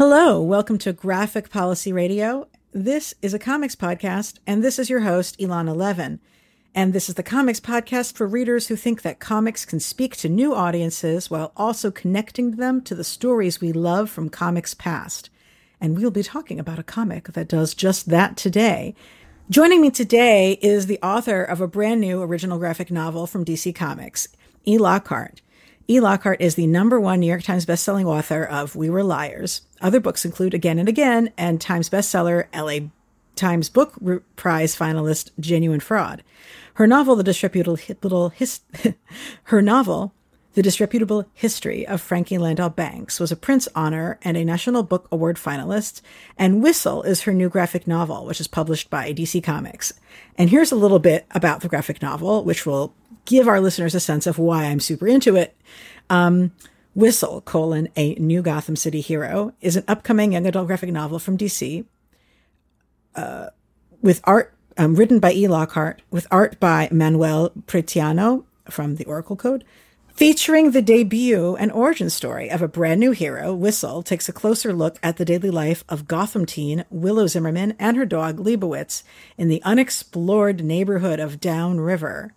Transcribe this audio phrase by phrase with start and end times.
[0.00, 2.48] Hello, welcome to Graphic Policy Radio.
[2.72, 6.20] This is a comics podcast, and this is your host, Ilana Levin.
[6.74, 10.30] And this is the comics podcast for readers who think that comics can speak to
[10.30, 15.28] new audiences while also connecting them to the stories we love from comics past.
[15.82, 18.94] And we'll be talking about a comic that does just that today.
[19.50, 23.74] Joining me today is the author of a brand new original graphic novel from DC
[23.74, 24.28] Comics,
[24.66, 24.78] E.
[24.78, 25.42] Lockhart.
[25.90, 25.98] E.
[25.98, 29.62] Lockhart is the number one New York Times bestselling author of We Were Liars.
[29.80, 32.90] Other books include Again and Again and Times bestseller LA
[33.34, 33.94] Times Book
[34.36, 36.22] Prize finalist Genuine Fraud.
[36.74, 38.60] Her novel, The Disreputable His-
[39.44, 40.14] Her novel,
[40.54, 45.08] The Disreputable History of Frankie Landau Banks was a Printz Honor and a National Book
[45.10, 46.02] Award finalist,
[46.38, 49.92] and Whistle is her new graphic novel, which is published by DC Comics.
[50.38, 54.00] And here's a little bit about the graphic novel, which will give our listeners a
[54.00, 55.56] sense of why I'm super into it.
[56.08, 56.52] Um,
[56.94, 61.38] Whistle, colon, a new Gotham City hero, is an upcoming young adult graphic novel from
[61.38, 61.84] DC
[63.14, 63.46] uh,
[64.02, 65.46] with art um, written by E.
[65.46, 69.64] Lockhart, with art by Manuel Preitano from the Oracle Code.
[70.14, 74.72] Featuring the debut and origin story of a brand new hero, Whistle takes a closer
[74.72, 79.02] look at the daily life of Gotham teen Willow Zimmerman and her dog Lebowitz
[79.38, 82.34] in the unexplored neighborhood of Downriver.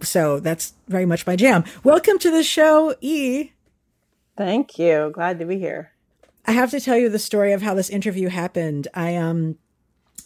[0.00, 1.64] So that's very much my jam.
[1.82, 3.52] Welcome to the show, E.
[4.36, 5.10] Thank you.
[5.14, 5.92] Glad to be here.
[6.46, 8.88] I have to tell you the story of how this interview happened.
[8.94, 9.56] I um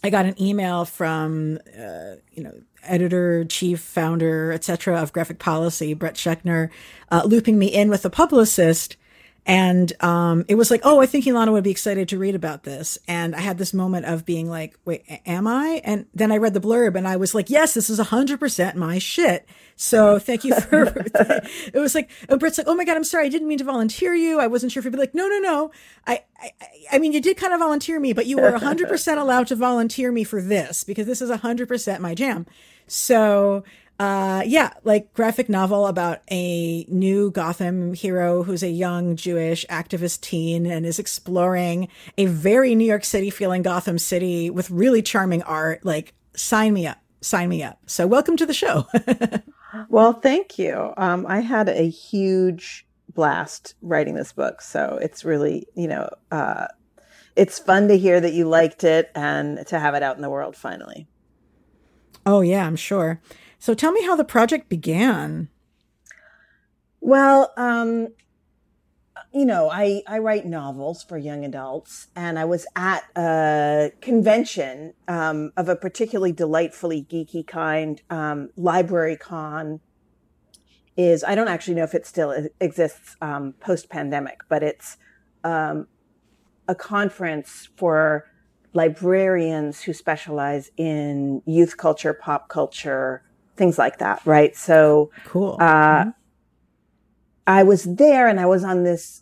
[0.03, 4.99] I got an email from uh, you know editor, chief, founder, etc.
[4.99, 6.69] of Graphic Policy, Brett Schenker,
[7.11, 8.97] uh, looping me in with a publicist
[9.45, 12.63] and um, it was like, oh, I think Ilana would be excited to read about
[12.63, 12.99] this.
[13.07, 15.81] And I had this moment of being like, wait, am I?
[15.83, 18.99] And then I read the blurb and I was like, yes, this is 100% my
[18.99, 19.49] shit.
[19.75, 20.83] So thank you for,
[21.15, 23.25] it was like, oh, Britt's like, oh my God, I'm sorry.
[23.25, 24.39] I didn't mean to volunteer you.
[24.39, 25.71] I wasn't sure if you'd be like, no, no, no.
[26.05, 26.51] I, I,
[26.93, 30.11] I mean, you did kind of volunteer me, but you were 100% allowed to volunteer
[30.11, 32.45] me for this because this is 100% my jam.
[32.85, 33.63] So,
[34.01, 40.21] uh, yeah, like graphic novel about a new Gotham hero who's a young Jewish activist
[40.21, 45.43] teen and is exploring a very New York City feeling Gotham City with really charming
[45.43, 45.85] art.
[45.85, 47.77] Like, sign me up, sign me up.
[47.85, 48.87] So, welcome to the show.
[49.87, 50.95] well, thank you.
[50.97, 56.65] Um, I had a huge blast writing this book, so it's really, you know, uh,
[57.35, 60.29] it's fun to hear that you liked it and to have it out in the
[60.31, 61.05] world finally.
[62.25, 63.21] Oh yeah, I'm sure.
[63.61, 65.47] So tell me how the project began.
[66.99, 68.07] Well, um,
[69.31, 74.95] you know, I, I write novels for young adults, and I was at a convention
[75.07, 78.01] um, of a particularly delightfully geeky kind.
[78.09, 79.79] Um, Library Con
[80.97, 84.97] is, I don't actually know if it still exists um, post pandemic, but it's
[85.43, 85.85] um,
[86.67, 88.25] a conference for
[88.73, 93.21] librarians who specialize in youth culture, pop culture,
[93.61, 94.55] things like that, right?
[94.55, 95.55] So cool.
[95.59, 96.09] Uh, mm-hmm.
[97.45, 99.21] I was there and I was on this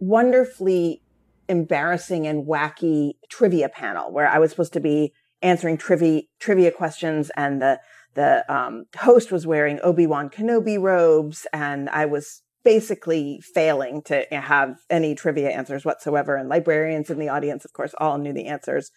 [0.00, 1.00] wonderfully
[1.48, 5.12] embarrassing and wacky trivia panel where I was supposed to be
[5.42, 7.78] answering trivia trivia questions and the
[8.14, 14.78] the um, host was wearing Obi-Wan Kenobi robes and I was basically failing to have
[14.90, 18.90] any trivia answers whatsoever and librarians in the audience of course all knew the answers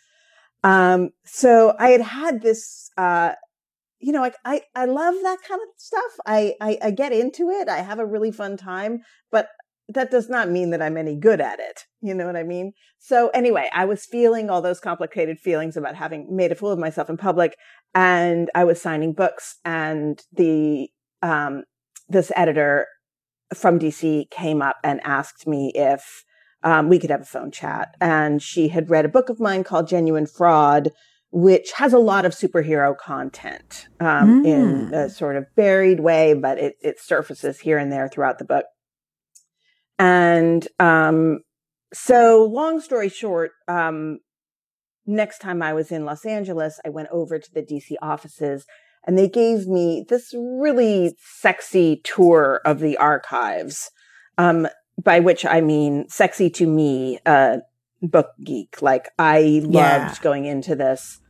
[0.64, 3.34] um, so I had had this uh,
[4.00, 6.12] you know, I, I, I love that kind of stuff.
[6.26, 7.68] I, I, I get into it.
[7.68, 9.02] I have a really fun time,
[9.32, 9.50] but
[9.90, 11.86] that does not mean that I'm any good at it.
[12.02, 12.74] You know what I mean?
[13.00, 16.80] So anyway, I was feeling all those complicated feelings about having made a fool of
[16.80, 17.58] myself in public
[17.94, 20.90] and I was signing books and the,
[21.22, 21.64] um,
[22.08, 22.88] this editor
[23.54, 26.24] from DC came up and asked me if,
[26.64, 27.96] um, we could have a phone chat.
[28.00, 30.92] And she had read a book of mine called Genuine Fraud,
[31.32, 34.48] which has a lot of superhero content um, mm.
[34.48, 38.46] in a sort of buried way, but it, it surfaces here and there throughout the
[38.46, 38.66] book.
[40.00, 41.42] And um,
[41.94, 44.20] so, long story short, um,
[45.06, 48.66] next time I was in Los Angeles, I went over to the DC offices
[49.06, 53.92] and they gave me this really sexy tour of the archives,
[54.38, 54.68] um,
[55.02, 57.58] by which I mean sexy to me, uh,
[58.02, 58.82] book geek.
[58.82, 60.16] Like I loved yeah.
[60.22, 61.22] going into this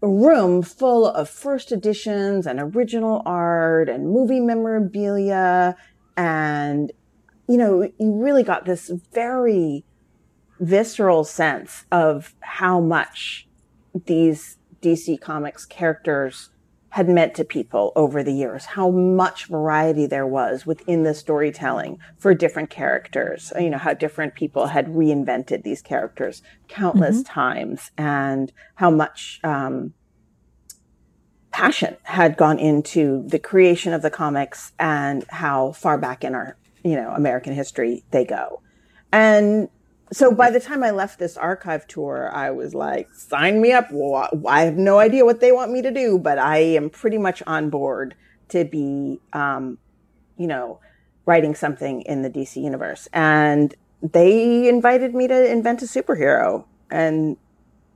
[0.00, 5.76] room full of first editions and original art and movie memorabilia.
[6.16, 6.92] And,
[7.48, 9.84] you know, you really got this very
[10.58, 13.48] visceral sense of how much
[14.06, 16.50] these DC Comics characters
[16.90, 21.98] had meant to people over the years, how much variety there was within the storytelling
[22.18, 27.32] for different characters, you know, how different people had reinvented these characters countless mm-hmm.
[27.32, 29.94] times and how much, um,
[31.52, 36.56] passion had gone into the creation of the comics and how far back in our,
[36.84, 38.62] you know, American history they go.
[39.12, 39.68] And
[40.12, 43.90] so by the time I left this archive tour, I was like, sign me up.
[44.46, 47.42] I have no idea what they want me to do, but I am pretty much
[47.46, 48.14] on board
[48.48, 49.78] to be, um,
[50.36, 50.80] you know,
[51.26, 53.08] writing something in the DC universe.
[53.12, 57.36] And they invited me to invent a superhero and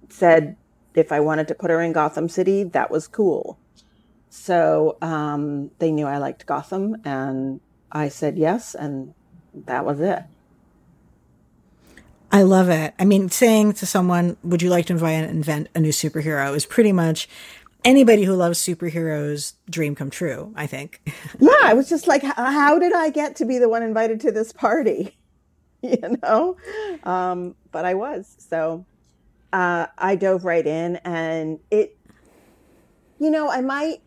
[0.08, 0.56] said
[0.94, 3.58] if I wanted to put her in Gotham City, that was cool.
[4.28, 7.60] So um, they knew I liked Gotham, and
[7.90, 9.14] I said yes, and
[9.52, 10.22] that was it.
[12.34, 12.94] I love it.
[12.98, 16.90] I mean, saying to someone, "Would you like to invent a new superhero?" is pretty
[16.90, 17.28] much
[17.84, 20.52] anybody who loves superheroes' dream come true.
[20.56, 21.00] I think.
[21.38, 24.32] yeah, I was just like, how did I get to be the one invited to
[24.32, 25.16] this party?
[25.80, 26.56] you know,
[27.04, 28.34] um, but I was.
[28.40, 28.84] So
[29.52, 31.96] uh, I dove right in, and it.
[33.20, 34.02] You know, I might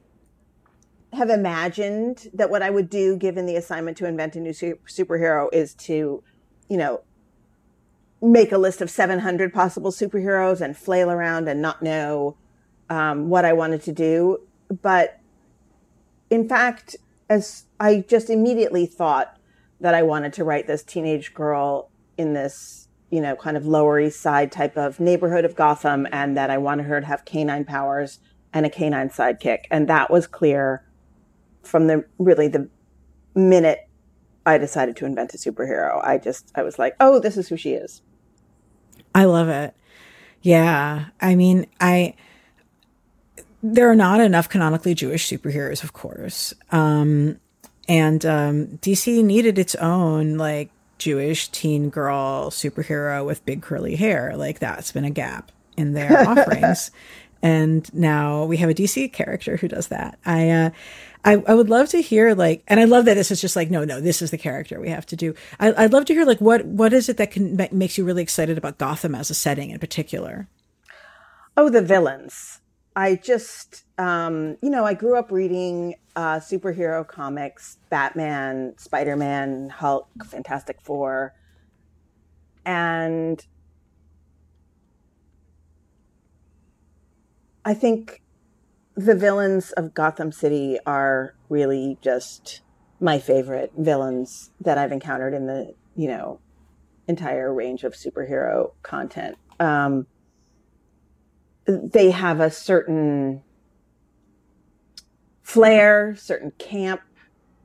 [1.13, 4.79] have imagined that what I would do, given the assignment to invent a new su-
[4.85, 6.21] superhero, is to,
[6.68, 7.03] you know,
[8.22, 12.36] make a list of 700 possible superheroes and flail around and not know
[12.90, 14.40] um, what I wanted to do.
[14.81, 15.19] But
[16.30, 16.96] in fact,
[17.30, 19.38] as I just immediately thought
[19.80, 24.00] that I wanted to write this teenage girl in this, you know, kind of Lower
[24.00, 27.66] East Side type of neighborhood of Gotham, and that I wanted her to have canine
[27.66, 28.20] powers
[28.54, 29.66] and a canine sidekick.
[29.70, 30.84] And that was clear
[31.63, 32.70] from the really the
[33.36, 33.88] minute
[34.46, 36.04] I decided to invent a superhero.
[36.04, 38.02] I just, I was like, oh, this is who she is.
[39.18, 39.74] I love it.
[40.44, 41.06] Yeah.
[41.19, 42.14] I mean, I,
[43.64, 46.54] there are not enough canonically Jewish superheroes, of course.
[46.72, 47.40] Um,
[47.90, 50.69] and um, DC needed its own, like,
[51.00, 54.38] Jewish teen girl superhero with big curly hair.
[54.38, 56.92] Like, that's been a gap in their offerings.
[57.42, 60.20] And now we have a DC character who does that.
[60.28, 60.70] I, uh,
[61.27, 63.69] I, I would love to hear like, and I love that this is just like,
[63.69, 65.35] no, no, this is the character we have to do.
[65.59, 68.24] I, would love to hear like, what, what is it that can makes you really
[68.24, 70.47] excited about Gotham as a setting in particular?
[71.57, 72.62] Oh, the villains.
[72.95, 79.68] I just, um, you know, I grew up reading uh, superhero comics, Batman, Spider Man,
[79.68, 81.33] Hulk, Fantastic Four.
[82.65, 83.45] And
[87.65, 88.21] I think
[88.98, 92.62] the villains of Gotham City are really just
[93.00, 96.40] my favorite villains that I've encountered in the, you know,
[97.08, 99.38] entire range of superhero content.
[99.60, 100.08] Um,
[101.66, 103.44] they have a certain
[105.44, 107.02] flair, certain camp.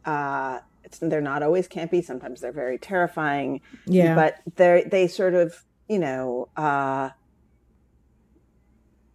[0.05, 0.59] Uh,
[1.01, 2.05] they're not always campy.
[2.05, 3.63] Sometimes they're very terrifying.
[3.87, 4.15] Yeah.
[4.15, 7.09] But they they sort of, you know, uh,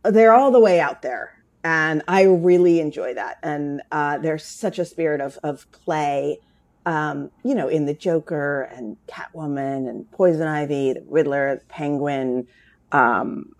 [0.03, 1.36] they're all the way out there
[1.67, 3.39] and I really enjoy that.
[3.43, 6.39] And uh, there's such a spirit of of play,
[6.85, 12.47] um, you know, in the Joker and Catwoman and Poison Ivy, the Riddler, the Penguin.
[12.93, 13.53] Um,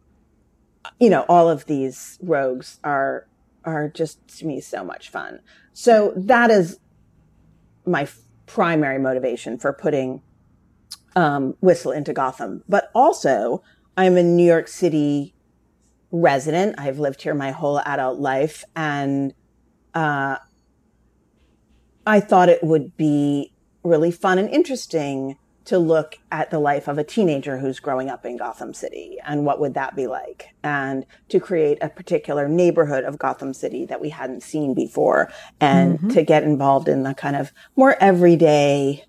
[1.02, 3.28] you know, all of these rogues are
[3.66, 5.42] are just to me so much fun.
[5.74, 6.80] So that is
[7.86, 8.08] my
[8.46, 10.22] primary motivation for putting
[11.18, 12.64] um, Whistle into Gotham.
[12.70, 13.64] But also,
[13.98, 15.34] I'm a New York City
[16.12, 16.76] resident.
[16.78, 18.64] I've lived here my whole adult life.
[18.76, 19.34] And
[19.94, 20.38] uh,
[22.06, 25.38] I thought it would be really fun and interesting
[25.68, 29.46] to look at the life of a teenager who's growing up in Gotham City and
[29.46, 34.00] what would that be like and to create a particular neighborhood of Gotham City that
[34.00, 36.08] we hadn't seen before and mm-hmm.
[36.10, 39.04] to get involved in the kind of more everyday,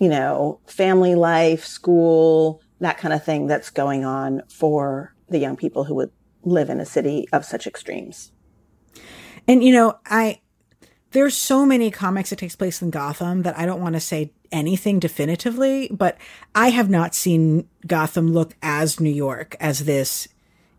[0.00, 5.56] you know, family life, school, that kind of thing that's going on for the young
[5.56, 6.10] people who would
[6.44, 8.32] live in a city of such extremes.
[9.46, 10.40] And you know, I
[11.12, 14.32] there's so many comics that takes place in Gotham that I don't want to say
[14.50, 16.16] anything definitively, but
[16.54, 20.28] I have not seen Gotham look as New York as this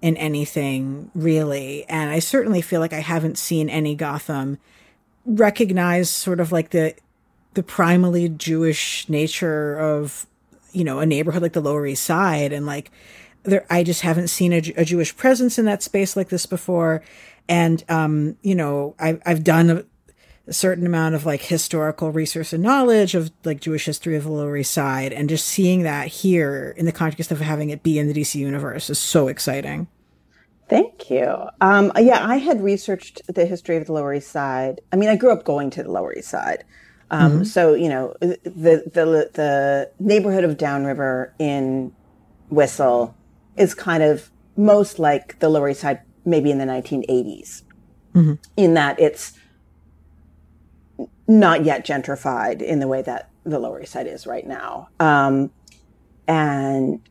[0.01, 1.85] in anything really.
[1.85, 4.57] And I certainly feel like I haven't seen any Gotham
[5.25, 6.95] recognize sort of like the
[7.53, 10.25] the primally Jewish nature of
[10.71, 12.91] you know a neighborhood like the Lower East Side and like
[13.43, 17.03] there, I just haven't seen a, a, Jewish presence in that space like this before.
[17.47, 19.85] And, um, you know, I, I've done a,
[20.47, 24.31] a, certain amount of like historical research and knowledge of like Jewish history of the
[24.31, 25.13] Lower East Side.
[25.13, 28.35] And just seeing that here in the context of having it be in the DC
[28.35, 29.87] universe is so exciting.
[30.69, 31.35] Thank you.
[31.59, 34.79] Um, yeah, I had researched the history of the Lower East Side.
[34.91, 36.63] I mean, I grew up going to the Lower East Side.
[37.11, 37.43] Um, mm-hmm.
[37.43, 41.93] So, you know, the, the, the neighborhood of Downriver in
[42.49, 43.15] Whistle
[43.57, 47.63] is kind of most like the Lower East Side, maybe in the 1980s,
[48.13, 48.33] mm-hmm.
[48.55, 49.33] in that it's
[51.27, 54.89] not yet gentrified in the way that the Lower East Side is right now.
[54.99, 55.51] Um,
[56.27, 57.01] and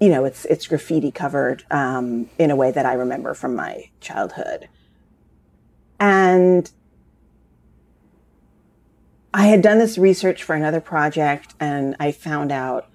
[0.00, 3.88] you know, it's it's graffiti covered um, in a way that I remember from my
[4.00, 4.68] childhood.
[6.00, 6.68] And
[9.32, 12.88] I had done this research for another project, and I found out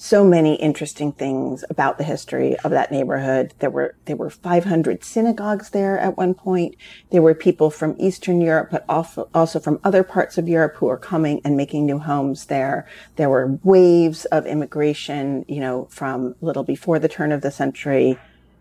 [0.00, 3.52] so many interesting things about the history of that neighborhood.
[3.58, 6.76] There were there were 500 synagogues there at one point.
[7.10, 10.86] There were people from Eastern Europe, but also also from other parts of Europe who
[10.86, 12.86] were coming and making new homes there.
[13.16, 18.16] There were waves of immigration, you know, from little before the turn of the century,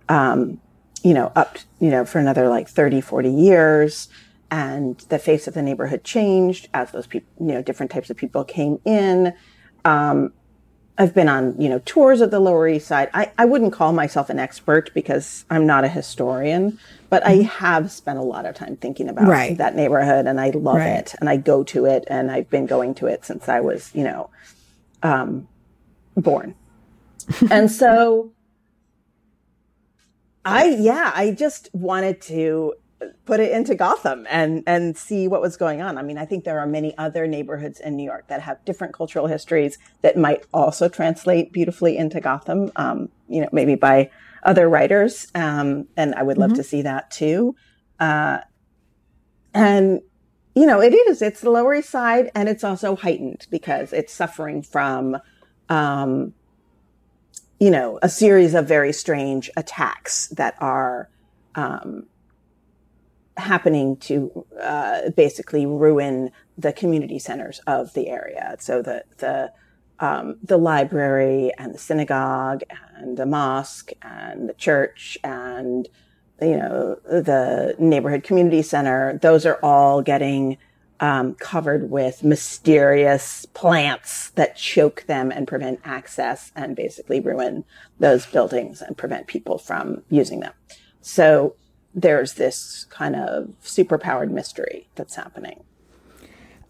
[0.09, 0.59] um,
[1.03, 4.09] you know, up you know for another like 30, 40 years.
[4.49, 8.17] And the face of the neighborhood changed as those people, you know, different types of
[8.17, 9.33] people came in.
[9.85, 10.31] Um,
[10.99, 13.09] I've been on, you know, tours of the Lower East Side.
[13.13, 17.47] I, I wouldn't call myself an expert because I'm not a historian, but I mm-hmm.
[17.65, 19.57] have spent a lot of time thinking about right.
[19.57, 20.97] that neighborhood and I love right.
[20.97, 23.91] it and I go to it and I've been going to it since I was,
[23.93, 24.31] you know,
[25.03, 25.47] um,
[26.15, 26.55] born.
[27.51, 28.31] and so
[30.43, 32.73] I, yeah, I just wanted to
[33.25, 35.97] put it into Gotham and and see what was going on.
[35.97, 38.93] I mean, I think there are many other neighborhoods in New York that have different
[38.93, 42.71] cultural histories that might also translate beautifully into Gotham.
[42.75, 44.09] Um, you know, maybe by
[44.43, 46.57] other writers, um, and I would love mm-hmm.
[46.57, 47.55] to see that too.
[47.99, 48.39] Uh,
[49.53, 50.01] and
[50.55, 51.21] you know, it is.
[51.21, 55.17] It's the Lower East Side, and it's also heightened because it's suffering from.
[55.69, 56.33] Um,
[57.59, 61.09] you know, a series of very strange attacks that are
[61.55, 62.05] um,
[63.37, 68.55] happening to uh, basically ruin the community centers of the area.
[68.59, 69.51] So the the
[69.99, 72.61] um, the library and the synagogue
[72.95, 75.87] and the mosque and the church and
[76.41, 79.17] you know the neighborhood community center.
[79.21, 80.57] Those are all getting
[80.99, 87.63] um, covered with mysterious plants that choke them and prevent access and basically ruin
[87.99, 90.53] those buildings and prevent people from using them.
[91.01, 91.55] So
[91.97, 95.63] there's this kind of superpowered mystery that's happening.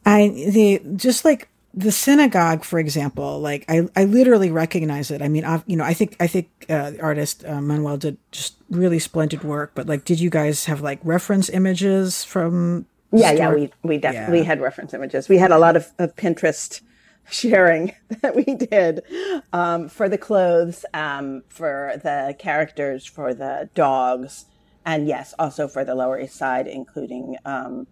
[0.06, 5.22] I the just like the synagogue, for example, like I, I literally recognize it.
[5.22, 8.18] I mean, I've, you know, I think I think uh, the artist uh, Manuel did
[8.32, 9.74] just really splendid work.
[9.76, 12.86] But like, did you guys have like reference images from?
[13.12, 14.46] Yeah, yeah, we we definitely yeah.
[14.46, 15.28] had reference images.
[15.28, 16.80] We had a lot of, of Pinterest
[17.30, 19.04] sharing that we did
[19.52, 24.46] um, for the clothes, um, for the characters, for the dogs
[24.88, 27.88] and yes, also for the Lower East Side, including um,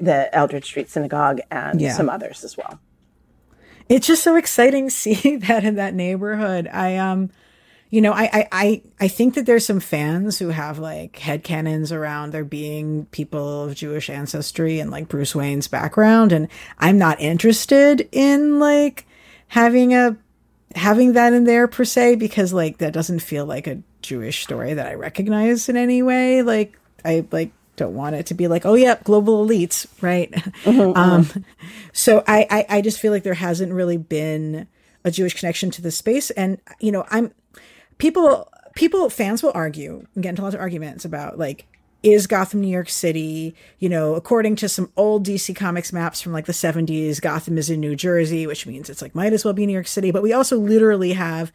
[0.00, 1.92] the Eldridge Street Synagogue and yeah.
[1.92, 2.80] some others as well.
[3.88, 6.66] It's just so exciting seeing that in that neighborhood.
[6.66, 7.30] I um,
[7.88, 11.92] you know, I I I think that there's some fans who have like head headcanons
[11.92, 17.20] around there being people of Jewish ancestry and like Bruce Wayne's background, and I'm not
[17.20, 19.06] interested in like
[19.46, 20.16] having a
[20.74, 24.74] having that in there per se because like that doesn't feel like a Jewish story
[24.74, 26.42] that I recognize in any way.
[26.42, 30.32] Like I like don't want it to be like, oh yeah, global elites, right?
[30.62, 31.40] Mm-hmm, um, mm-hmm.
[31.92, 34.68] so I, I I just feel like there hasn't really been
[35.04, 37.32] a Jewish connection to this space, and you know, I'm
[37.98, 41.66] people people fans will argue and get into lots of arguments about like
[42.02, 43.54] is Gotham New York City?
[43.78, 47.70] You know, according to some old DC Comics maps from like the 70s, Gotham is
[47.70, 50.10] in New Jersey, which means it's like might as well be New York City.
[50.10, 51.52] But we also literally have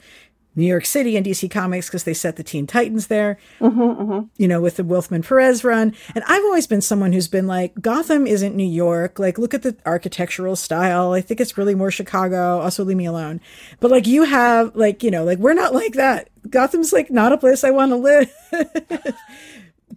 [0.57, 4.25] New York City and DC Comics because they set the Teen Titans there, mm-hmm, mm-hmm.
[4.37, 5.93] you know, with the Wolfman Perez run.
[6.15, 9.19] And I've always been someone who's been like, Gotham isn't New York.
[9.19, 11.13] Like, look at the architectural style.
[11.13, 12.59] I think it's really more Chicago.
[12.59, 13.39] Also, leave me alone.
[13.79, 16.29] But like, you have, like, you know, like, we're not like that.
[16.49, 18.33] Gotham's like not a place I want to live.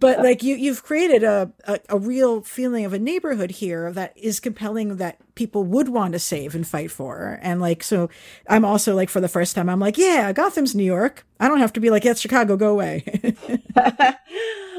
[0.01, 4.17] but like you you've created a, a, a real feeling of a neighborhood here that
[4.17, 7.39] is compelling that people would want to save and fight for.
[7.41, 8.09] And like so
[8.49, 11.25] i'm also like for the first time i'm like yeah gotham's new york.
[11.39, 13.03] I don't have to be like yeah chicago go away.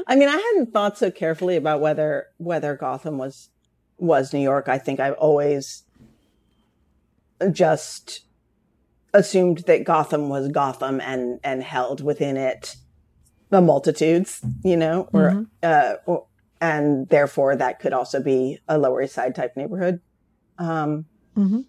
[0.05, 3.49] I mean i hadn't thought so carefully about whether whether gotham was
[3.97, 4.67] was new york.
[4.67, 5.83] I think i've always
[7.51, 8.21] just
[9.13, 12.75] assumed that gotham was gotham and and held within it
[13.53, 15.43] the multitudes, you know, or, mm-hmm.
[15.61, 16.25] uh, or,
[16.59, 20.01] and therefore that could also be a Lower East Side type neighborhood.
[20.57, 21.05] Um,
[21.37, 21.61] mm-hmm.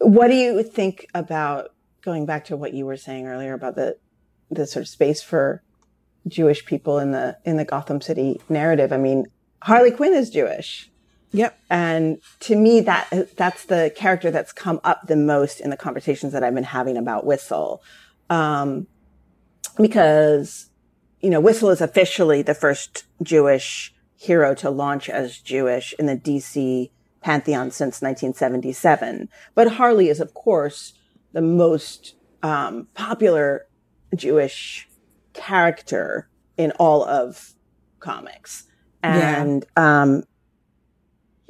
[0.00, 1.70] What do you think about
[2.02, 3.98] going back to what you were saying earlier about the
[4.50, 5.62] the sort of space for
[6.26, 8.92] Jewish people in the in the Gotham City narrative.
[8.92, 9.26] I mean,
[9.62, 10.90] Harley Quinn is Jewish.
[11.30, 11.58] Yep.
[11.70, 16.32] And to me, that that's the character that's come up the most in the conversations
[16.32, 17.82] that I've been having about Whistle,
[18.28, 18.86] um,
[19.76, 20.70] because
[21.20, 26.16] you know Whistle is officially the first Jewish hero to launch as Jewish in the
[26.16, 29.28] DC pantheon since 1977.
[29.54, 30.94] But Harley is, of course,
[31.32, 33.66] the most um, popular
[34.14, 34.88] Jewish
[35.34, 37.54] character in all of
[38.00, 38.64] comics.
[39.02, 40.02] And yeah.
[40.02, 40.24] um,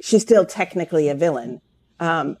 [0.01, 1.61] she's still technically a villain,
[1.99, 2.37] um,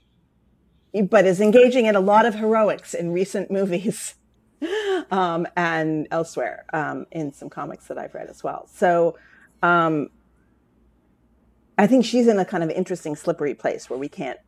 [1.09, 4.15] but is engaging in a lot of heroics in recent movies
[5.11, 8.67] um, and elsewhere um, in some comics that I've read as well.
[8.71, 9.17] So
[9.61, 10.09] um,
[11.77, 14.39] I think she's in a kind of interesting slippery place where we can't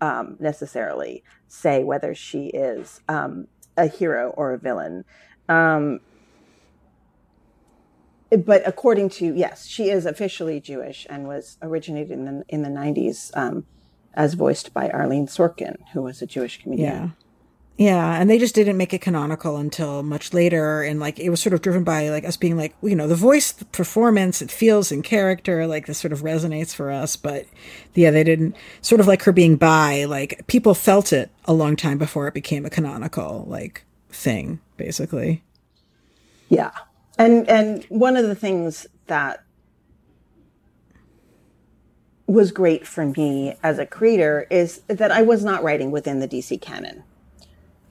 [0.00, 5.04] um, necessarily say whether she is um, a hero or a villain.
[5.48, 6.00] Um,
[8.44, 12.68] but according to yes, she is officially Jewish and was originated in the in the
[12.68, 13.64] nineties um,
[14.14, 16.92] as voiced by Arlene Sorkin, who was a Jewish comedian.
[16.92, 17.08] Yeah.
[17.78, 21.40] Yeah, and they just didn't make it canonical until much later, and like it was
[21.42, 24.50] sort of driven by like us being like, you know, the voice, the performance, it
[24.50, 27.16] feels in character, like this sort of resonates for us.
[27.16, 27.44] But
[27.94, 31.76] yeah, they didn't sort of like her being by, like people felt it a long
[31.76, 35.42] time before it became a canonical like thing, basically.
[36.48, 36.70] Yeah,
[37.18, 39.44] and and one of the things that
[42.26, 46.28] was great for me as a creator is that I was not writing within the
[46.28, 47.04] DC canon.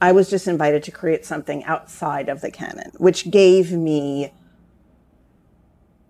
[0.02, 4.34] I was just invited to create something outside of the canon, which gave me,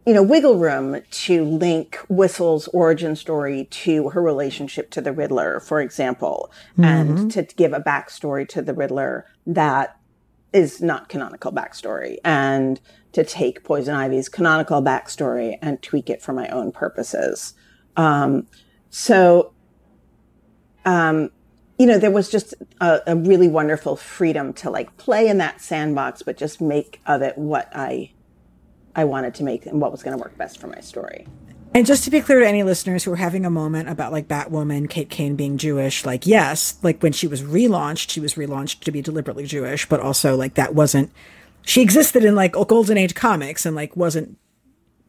[0.06, 5.60] you know, wiggle room to link Whistle's origin story to her relationship to the Riddler,
[5.60, 6.84] for example, mm-hmm.
[6.84, 9.98] and to give a backstory to the Riddler that
[10.52, 12.80] is not canonical backstory and
[13.12, 17.54] to take Poison Ivy's canonical backstory and tweak it for my own purposes.
[17.98, 18.48] Um,
[18.89, 19.54] so,
[20.86, 21.30] um,
[21.78, 25.62] you know, there was just a, a, really wonderful freedom to like play in that
[25.62, 28.12] sandbox, but just make of it what I,
[28.96, 31.28] I wanted to make and what was going to work best for my story.
[31.74, 34.30] And just to be clear to any listeners who are having a moment about like
[34.30, 38.80] Batwoman, Kate Kane being Jewish, like yes, like when she was relaunched, she was relaunched
[38.82, 41.12] to be deliberately Jewish, but also like that wasn't
[41.64, 44.38] she existed in like golden age comics and like wasn't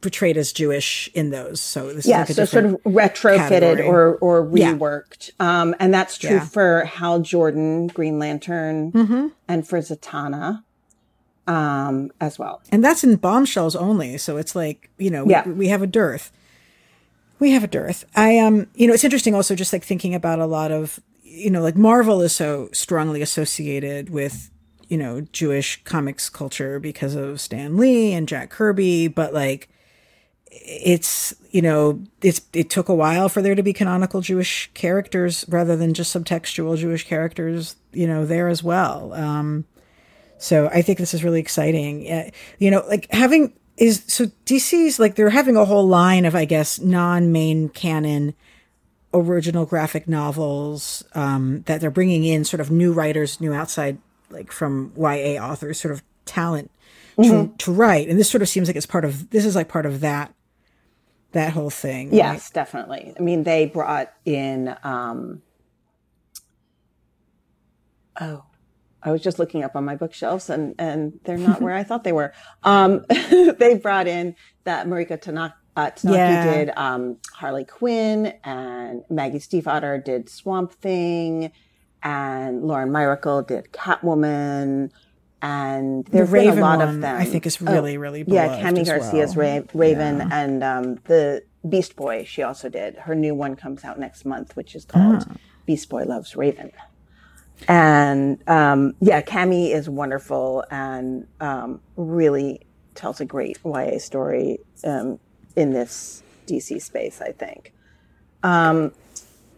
[0.00, 1.60] portrayed as Jewish in those.
[1.60, 3.86] So this yeah, like so sort of retrofitted category.
[3.86, 5.32] or or reworked.
[5.40, 5.62] Yeah.
[5.62, 6.44] Um, and that's true yeah.
[6.44, 9.26] for Hal Jordan, Green Lantern, mm-hmm.
[9.48, 10.62] and for Zatanna
[11.46, 12.62] um, as well.
[12.70, 14.18] And that's in bombshells only.
[14.18, 15.46] So it's like you know, yeah.
[15.46, 16.32] we, we have a dearth.
[17.38, 18.04] We have a dearth.
[18.14, 21.50] I um, you know, it's interesting also just like thinking about a lot of you
[21.50, 24.50] know, like Marvel is so strongly associated with
[24.88, 29.68] you know Jewish comics culture because of Stan Lee and Jack Kirby, but like
[30.64, 35.44] it's you know it's it took a while for there to be canonical Jewish characters
[35.48, 39.12] rather than just subtextual Jewish characters you know there as well.
[39.12, 39.64] Um,
[40.38, 42.10] so I think this is really exciting.
[42.10, 46.34] Uh, you know, like having is so DC's like they're having a whole line of
[46.34, 48.34] I guess non-main canon
[49.14, 53.98] original graphic novels um, that they're bringing in sort of new writers, new outside
[54.30, 56.70] like from YA authors, sort of talent
[57.16, 57.56] to, mm-hmm.
[57.56, 58.08] to write.
[58.08, 60.34] And this sort of seems like it's part of this is like part of that
[61.32, 62.14] that whole thing.
[62.14, 62.54] Yes, right?
[62.54, 63.14] definitely.
[63.18, 65.42] I mean, they brought in, um,
[68.20, 68.44] oh,
[69.02, 72.04] I was just looking up on my bookshelves and, and they're not where I thought
[72.04, 72.32] they were.
[72.64, 74.34] Um, they brought in
[74.64, 76.54] that Mariko Tamaki, uh, Tamaki yeah.
[76.54, 81.52] did um, Harley Quinn and Maggie Stiefvater did Swamp Thing
[82.02, 84.90] and Lauren Myracle did Catwoman
[85.42, 87.16] and there's the been a lot of them.
[87.16, 88.60] I think is really, oh, really yeah.
[88.62, 89.60] Kami Garcia's well.
[89.60, 90.28] Ra- Raven yeah.
[90.32, 92.24] and um, the Beast Boy.
[92.24, 92.96] She also did.
[92.96, 95.34] Her new one comes out next month, which is called ah.
[95.66, 96.72] Beast Boy Loves Raven.
[97.68, 102.60] And um, yeah, Kami is wonderful and um, really
[102.94, 105.18] tells a great YA story um,
[105.54, 107.20] in this DC space.
[107.20, 107.72] I think.
[108.42, 108.92] Um,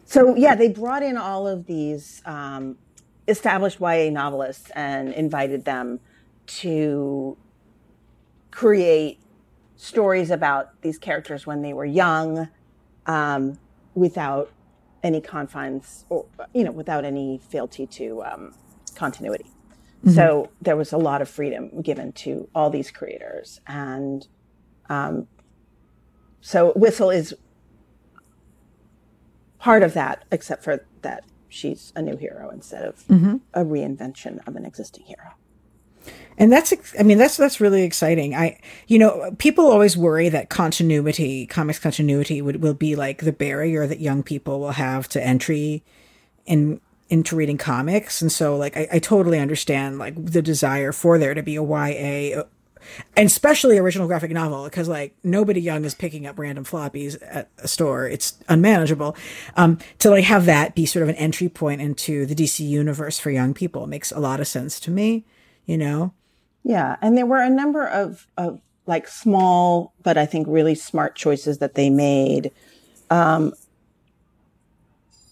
[0.07, 2.79] so yeah, they brought in all of these um,
[3.29, 6.01] established YA novelists and invited them
[6.47, 7.37] to
[8.51, 9.21] create
[9.77, 12.49] stories about these characters when they were young,
[13.07, 13.59] um,
[13.95, 14.51] without
[15.03, 18.55] any confines or you know without any fealty to um,
[18.95, 19.45] continuity.
[19.45, 20.11] Mm-hmm.
[20.11, 24.27] So there was a lot of freedom given to all these creators, and
[24.89, 25.29] um,
[26.41, 27.35] so Whistle is
[29.59, 33.37] part of that, except for that she's a new hero instead of mm-hmm.
[33.55, 35.35] a reinvention of an existing hero.
[36.39, 38.35] And that's, I mean, that's, that's really exciting.
[38.35, 43.33] I, you know, people always worry that continuity, comics continuity would, will be like the
[43.33, 45.83] barrier that young people will have to entry
[46.47, 48.23] in, into reading comics.
[48.23, 51.63] And so like, I, I totally understand like the desire for there to be a
[51.63, 52.45] YA
[53.17, 57.49] and especially original graphic novel because like nobody young is picking up random floppies at
[57.59, 58.09] a store.
[58.09, 59.17] It's unmanageable.
[59.57, 63.19] Um, to like have that be sort of an entry point into the dc universe
[63.19, 65.25] for young people makes a lot of sense to me
[65.69, 66.13] you know?
[66.65, 71.15] Yeah, and there were a number of of like small but I think really smart
[71.15, 72.51] choices that they made
[73.11, 73.53] um,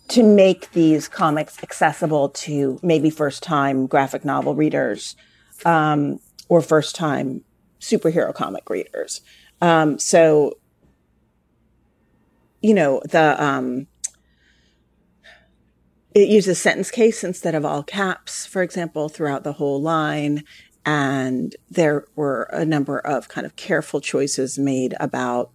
[0.09, 5.16] to make these comics accessible to maybe first time graphic novel readers.
[5.64, 7.42] Um, or first time
[7.80, 9.20] superhero comic readers.
[9.61, 10.59] Um, so,
[12.62, 13.87] you know, the um,
[16.14, 20.44] it uses sentence case instead of all caps, for example, throughout the whole line.
[20.87, 25.50] And there were a number of kind of careful choices made about,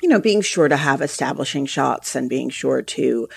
[0.00, 3.28] you know, being sure to have establishing shots and being sure to,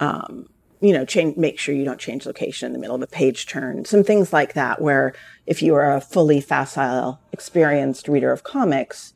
[0.00, 0.46] um,
[0.80, 3.46] you know, change, make sure you don't change location in the middle of a page
[3.46, 5.12] turn, some things like that, where
[5.46, 9.14] if you are a fully facile, experienced reader of comics,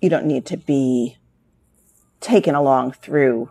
[0.00, 1.16] you don't need to be
[2.20, 3.50] taken along through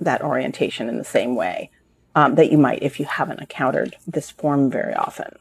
[0.00, 1.70] that orientation in the same way
[2.14, 5.36] um, that you might if you haven't encountered this form very often.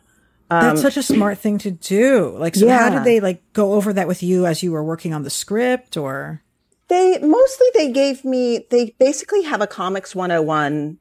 [0.50, 2.36] That's um, such a smart thing to do.
[2.38, 2.78] Like, so yeah.
[2.78, 5.30] how did they like go over that with you as you were working on the
[5.30, 6.41] script or?
[6.89, 10.98] They mostly they gave me, they basically have a comics 101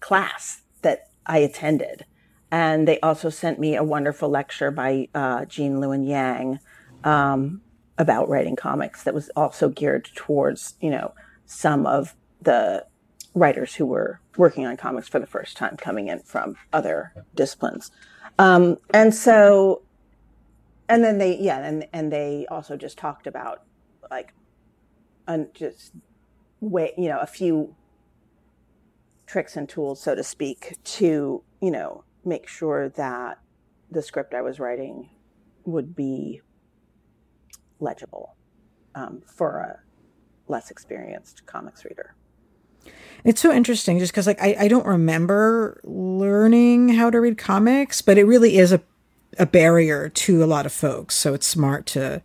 [0.00, 2.04] class that I attended.
[2.56, 6.58] And they also sent me a wonderful lecture by uh, Gene Luen Yang
[7.04, 7.60] um,
[7.98, 11.12] about writing comics that was also geared towards, you know,
[11.44, 12.86] some of the
[13.34, 17.90] writers who were working on comics for the first time coming in from other disciplines.
[18.38, 19.82] Um, and so,
[20.88, 23.64] and then they, yeah, and, and they also just talked about
[24.10, 24.32] like,
[25.28, 25.92] un, just
[26.60, 27.76] way, you know, a few
[29.26, 33.38] tricks and tools, so to speak, to, you know, make sure that
[33.90, 35.08] the script I was writing
[35.64, 36.42] would be
[37.80, 38.34] legible
[38.94, 42.14] um, for a less experienced comics reader.
[43.24, 48.00] It's so interesting just because like I, I don't remember learning how to read comics,
[48.00, 48.80] but it really is a
[49.38, 51.14] a barrier to a lot of folks.
[51.14, 52.22] So it's smart to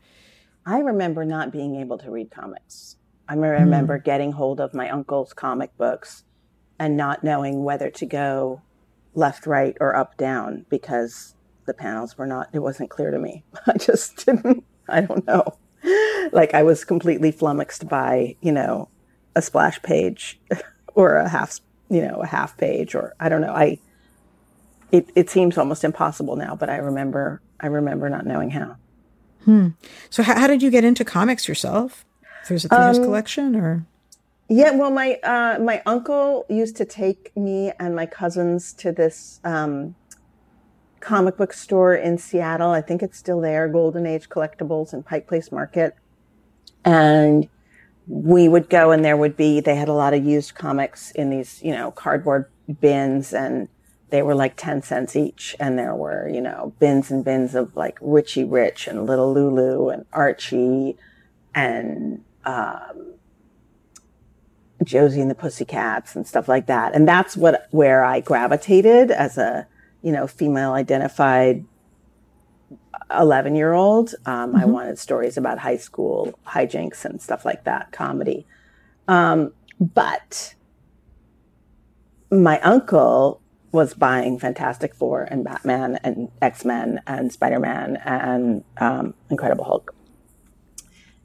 [0.65, 2.97] I remember not being able to read comics.
[3.27, 4.03] I remember mm.
[4.03, 6.23] getting hold of my uncle's comic books
[6.77, 8.61] and not knowing whether to go
[9.13, 13.43] left, right, or up, down because the panels were not, it wasn't clear to me.
[13.67, 15.57] I just didn't, I don't know.
[16.31, 18.89] Like I was completely flummoxed by, you know,
[19.35, 20.39] a splash page
[20.93, 23.53] or a half, you know, a half page, or I don't know.
[23.53, 23.79] I
[24.91, 28.75] it it seems almost impossible now, but I remember I remember not knowing how.
[29.45, 29.69] Hmm.
[30.09, 32.05] So how, how did you get into comics yourself?
[32.47, 33.85] There's a um, collection, or
[34.51, 39.39] yeah, well, my uh, my uncle used to take me and my cousins to this
[39.43, 39.95] um,
[40.99, 42.71] comic book store in Seattle.
[42.71, 45.95] I think it's still there, Golden Age Collectibles in Pike Place Market,
[46.83, 47.47] and
[48.07, 51.29] we would go and there would be, they had a lot of used comics in
[51.29, 52.49] these, you know, cardboard
[52.81, 53.69] bins and
[54.09, 55.55] they were like 10 cents each.
[55.59, 59.89] And there were, you know, bins and bins of like Richie Rich and Little Lulu
[59.89, 60.97] and Archie
[61.55, 63.10] and, um,
[64.83, 66.95] Josie and the Pussycats and stuff like that.
[66.95, 69.67] And that's what, where I gravitated as a,
[70.01, 71.65] you know, female identified
[73.17, 74.15] 11 year old.
[74.25, 74.61] Um, mm-hmm.
[74.61, 78.45] I wanted stories about high school hijinks and stuff like that, comedy.
[79.07, 80.55] Um, but
[82.31, 83.41] my uncle
[83.71, 89.63] was buying Fantastic Four and Batman and X Men and Spider Man and um, Incredible
[89.63, 89.95] Hulk.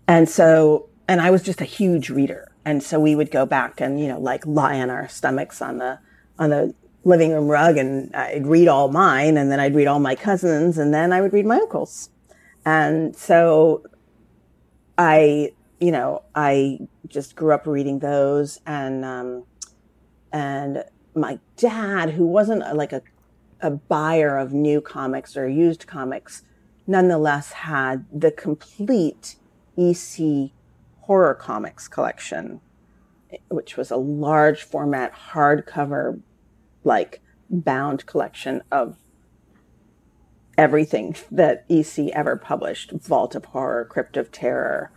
[0.09, 2.46] And so, and I was just a huge reader.
[2.67, 5.79] And so we would go back and, you know, like lie on our stomachs on
[5.79, 6.01] the,
[6.37, 6.75] on the
[7.05, 10.77] living room rug and I'd read all mine and then I'd read all my cousins
[10.77, 12.11] and then I would read my uncles.
[12.65, 13.85] And so
[14.99, 19.45] I, you know, I just grew up reading those and, um,
[20.33, 20.83] and
[21.15, 23.01] my dad, who wasn't like a,
[23.61, 26.43] a buyer of new comics or used comics,
[26.85, 29.37] nonetheless had the complete
[29.77, 30.51] EC
[31.07, 32.61] horror comics collection,
[33.49, 36.21] which was a large format hardcover
[36.83, 38.97] like bound collection of
[40.59, 44.91] everything that EC ever published Vault of Horror, Crypt of Terror,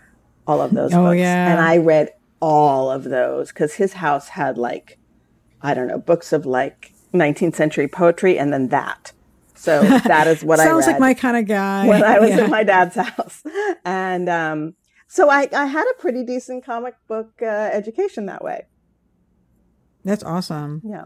[0.47, 1.19] all of those oh, books.
[1.19, 1.51] Yeah.
[1.51, 4.97] And I read all of those because his house had like,
[5.61, 9.11] I don't know, books of like 19th century poetry and then that.
[9.53, 11.85] So that is what I Sounds like my kind of guy.
[11.85, 12.37] When I was yeah.
[12.37, 13.43] at my dad's house.
[13.85, 14.75] And um,
[15.11, 18.67] so I, I had a pretty decent comic book uh, education that way.
[20.05, 20.83] That's awesome.
[20.85, 21.05] Yeah.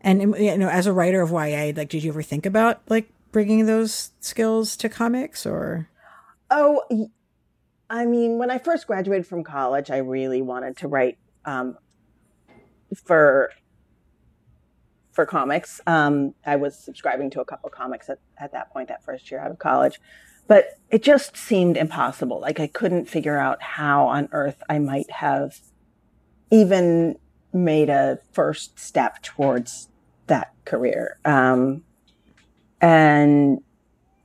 [0.00, 3.10] And you know, as a writer of YA, like, did you ever think about like
[3.32, 5.88] bringing those skills to comics or?
[6.48, 7.10] Oh,
[7.90, 11.76] I mean, when I first graduated from college, I really wanted to write um,
[13.04, 13.50] for
[15.10, 15.80] for comics.
[15.88, 19.40] Um, I was subscribing to a couple comics at, at that point, that first year
[19.40, 20.00] out of college,
[20.48, 22.40] but it just seemed impossible.
[22.40, 25.60] Like I couldn't figure out how on earth I might have
[26.50, 27.16] even
[27.52, 29.88] made a first step towards
[30.26, 31.18] that career.
[31.24, 31.84] Um,
[32.80, 33.60] and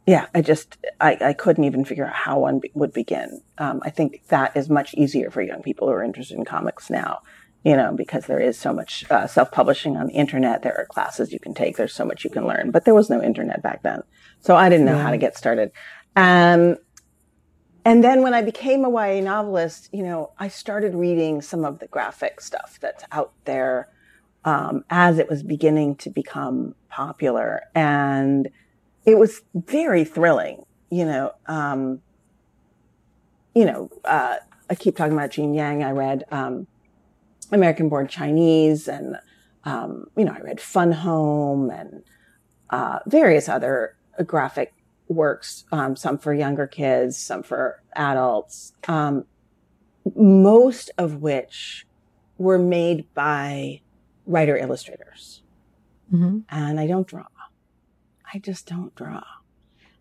[0.06, 3.42] yeah, I just, I, I couldn't even figure out how one be, would begin.
[3.58, 6.90] Um, I think that is much easier for young people who are interested in comics
[6.90, 7.20] now,
[7.64, 10.62] you know, because there is so much uh, self-publishing on the internet.
[10.62, 11.78] There are classes you can take.
[11.78, 14.04] There's so much you can learn, but there was no internet back then.
[14.42, 15.04] So I didn't know yeah.
[15.04, 15.72] how to get started.
[16.16, 16.78] Um,
[17.86, 21.80] and then when I became a YA novelist, you know, I started reading some of
[21.80, 23.90] the graphic stuff that's out there
[24.46, 27.64] um, as it was beginning to become popular.
[27.76, 28.50] And
[29.06, 31.34] it was very thrilling, you know.
[31.48, 32.02] Um,
[33.54, 34.38] you know, uh,
[34.70, 35.84] I keep talking about Gene Yang.
[35.84, 36.68] I read um,
[37.52, 39.18] American Born Chinese and,
[39.66, 42.04] um, you know, I read Fun Home and
[42.70, 43.96] uh, various other
[44.26, 44.74] graphic
[45.16, 49.26] works, um, some for younger kids, some for adults, um,
[50.16, 51.86] most of which
[52.38, 53.82] were made by
[54.26, 55.42] writer illustrators.
[56.14, 56.40] Mm-hmm.
[56.50, 57.26] And I don't draw.
[58.34, 59.24] I just don't draw.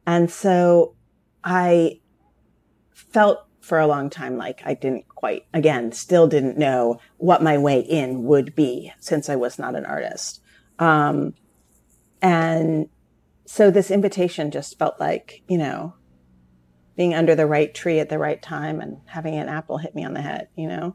[0.07, 0.94] And so
[1.44, 2.01] I
[2.90, 7.59] felt for a long time like I didn't quite, again, still didn't know what my
[7.59, 10.40] way in would be since I was not an artist.
[10.79, 11.35] Um,
[12.20, 12.88] and
[13.44, 15.94] so this invitation just felt like, you know,
[16.96, 20.05] being under the right tree at the right time and having an apple hit me
[20.05, 20.94] on the head, you know?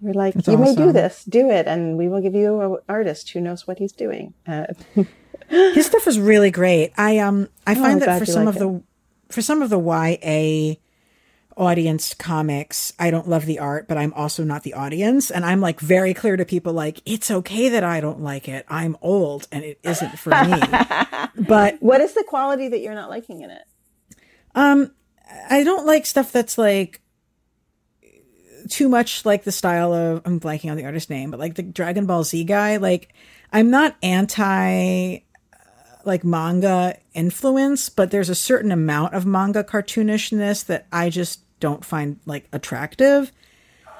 [0.00, 0.64] We're like, That's you awesome.
[0.64, 3.78] may do this, do it, and we will give you an artist who knows what
[3.78, 4.34] he's doing.
[4.46, 4.66] Uh,
[5.48, 6.92] His stuff is really great.
[6.96, 8.58] I um I oh, find that for some of it.
[8.58, 8.82] the
[9.28, 10.76] for some of the YA
[11.56, 15.30] audience comics, I don't love the art, but I'm also not the audience.
[15.30, 18.64] And I'm like very clear to people like, it's okay that I don't like it.
[18.68, 20.60] I'm old and it isn't for me.
[21.46, 23.62] but what is the quality that you're not liking in it?
[24.54, 24.92] Um,
[25.50, 27.00] I don't like stuff that's like
[28.68, 31.62] too much like the style of I'm blanking on the artist name, but like the
[31.62, 32.76] Dragon Ball Z guy.
[32.76, 33.12] Like
[33.52, 35.18] I'm not anti
[36.06, 41.84] like manga influence, but there's a certain amount of manga cartoonishness that I just don't
[41.84, 43.32] find like attractive.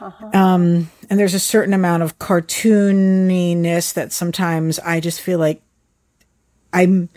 [0.01, 0.31] Uh-huh.
[0.35, 5.63] Um, and there's a certain amount of cartooniness that sometimes I just feel like
[6.73, 7.09] I'm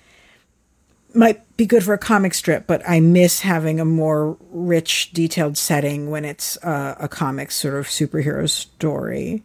[1.15, 5.57] might be good for a comic strip, but I miss having a more rich, detailed
[5.57, 9.43] setting when it's uh, a comic sort of superhero story.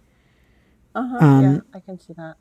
[0.94, 1.18] Uh huh.
[1.24, 2.36] Um, yeah, I can see that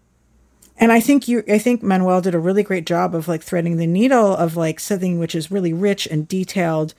[0.80, 3.78] and I think you, I think Manuel did a really great job of like threading
[3.78, 6.94] the needle of like something which is really rich and detailed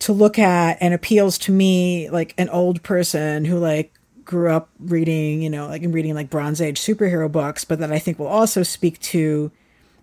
[0.00, 3.92] to look at and appeals to me like an old person who like
[4.24, 7.98] grew up reading, you know, like reading like Bronze Age superhero books, but that I
[7.98, 9.52] think will also speak to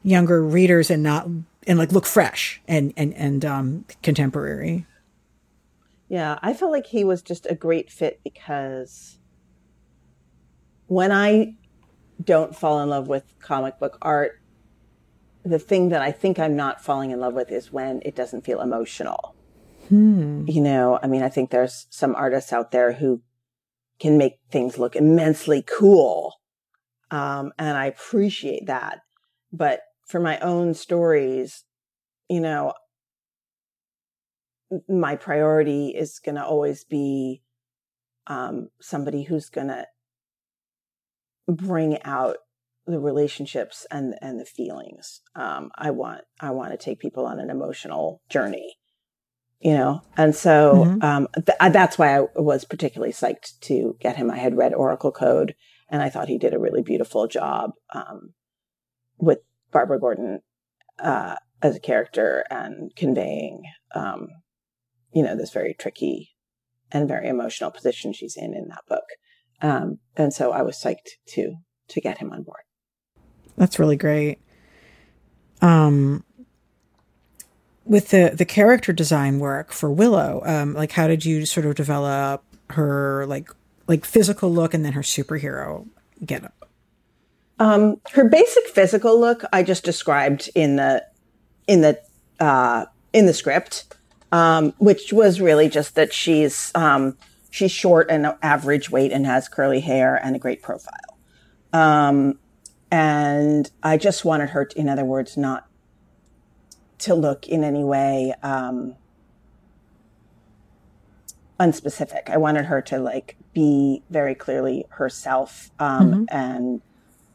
[0.04, 1.28] younger readers and not
[1.68, 4.86] and like look fresh and and and um contemporary.
[6.08, 9.18] Yeah, I felt like he was just a great fit because
[10.88, 11.56] when I
[12.24, 14.42] don't fall in love with comic book art,
[15.44, 18.46] the thing that I think I'm not falling in love with is when it doesn't
[18.46, 19.36] feel emotional.
[19.90, 20.46] Hmm.
[20.48, 23.22] You know, I mean, I think there's some artists out there who
[24.00, 26.36] can make things look immensely cool.
[27.10, 29.02] Um, and I appreciate that.
[29.52, 31.66] But for my own stories,
[32.30, 32.74] you know,
[34.88, 37.42] my priority is going to always be
[38.28, 39.86] um, somebody who's going to
[41.48, 42.38] bring out
[42.86, 45.22] the relationships and and the feelings.
[45.36, 48.76] Um, I want I want to take people on an emotional journey,
[49.60, 51.04] you know, and so mm-hmm.
[51.04, 54.32] um, th- that's why I was particularly psyched to get him.
[54.32, 55.56] I had read Oracle Code,
[55.90, 58.34] and I thought he did a really beautiful job um,
[59.18, 59.40] with
[59.72, 60.42] Barbara Gordon
[61.00, 64.30] uh, as a character and conveying, um,
[65.14, 66.32] you know, this very tricky
[66.92, 69.06] and very emotional position she's in in that book.
[69.62, 71.56] Um, and so I was psyched to
[71.90, 72.62] to get him on board.
[73.58, 74.40] That's really great.
[75.62, 76.24] Um,
[77.86, 81.76] with the the character design work for Willow, um, like how did you sort of
[81.76, 83.50] develop her like
[83.88, 85.88] like physical look and then her superhero
[86.26, 86.70] get up?
[87.60, 91.06] Um, her basic physical look I just described in the
[91.68, 92.02] in the
[92.40, 93.96] uh, in the script,
[94.32, 97.18] um, which was really just that she's um,
[97.52, 101.20] she's short and average weight and has curly hair and a great profile.
[101.74, 102.40] Um,
[102.90, 105.68] and I just wanted her, to, in other words, not
[107.00, 108.96] to look in any way um,
[111.60, 112.30] unspecific.
[112.30, 115.72] I wanted her to like be very clearly herself.
[115.78, 116.24] Um, mm-hmm.
[116.30, 116.82] And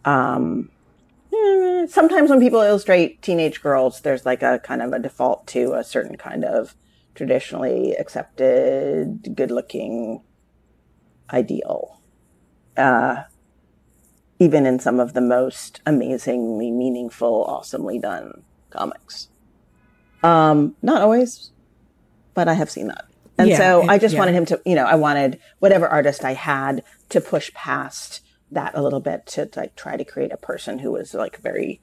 [0.04, 0.70] um,
[1.32, 5.74] eh, sometimes when people illustrate teenage girls, there's like a kind of a default to
[5.74, 6.74] a certain kind of
[7.16, 10.22] traditionally accepted, good-looking
[11.32, 12.00] ideal.
[12.76, 13.24] Uh,
[14.38, 19.28] even in some of the most amazingly meaningful, awesomely done comics.
[20.22, 21.50] Um, not always,
[22.34, 23.06] but I have seen that.
[23.38, 24.18] And yeah, so I just yeah.
[24.18, 28.74] wanted him to, you know, I wanted whatever artist I had to push past that
[28.74, 31.80] a little bit to like try to create a person who was like very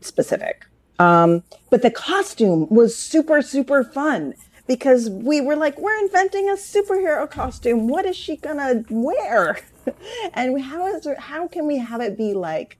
[0.00, 0.66] specific.
[0.98, 4.34] Um, but the costume was super, super fun
[4.66, 7.88] because we were like, we're inventing a superhero costume.
[7.88, 9.60] What is she gonna wear?
[10.34, 12.78] and how is how can we have it be like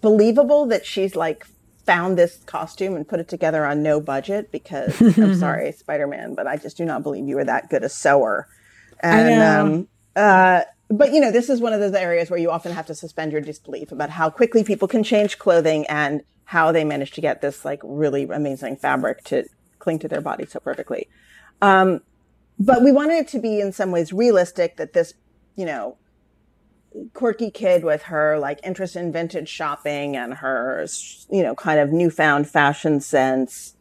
[0.00, 1.46] believable that she's like
[1.86, 6.34] found this costume and put it together on no budget because I'm sorry, Spider Man,
[6.34, 8.48] but I just do not believe you were that good a sewer.
[9.00, 12.72] And um, uh, but you know, this is one of those areas where you often
[12.72, 16.84] have to suspend your disbelief about how quickly people can change clothing and how they
[16.84, 19.44] manage to get this like really amazing fabric to
[19.78, 21.08] cling to their body so perfectly.
[21.62, 22.00] Um,
[22.58, 25.14] but we wanted it to be in some ways realistic that this,
[25.56, 25.96] you know,
[27.12, 30.86] quirky kid with her like interest in vintage shopping and her
[31.30, 33.74] you know kind of newfound fashion sense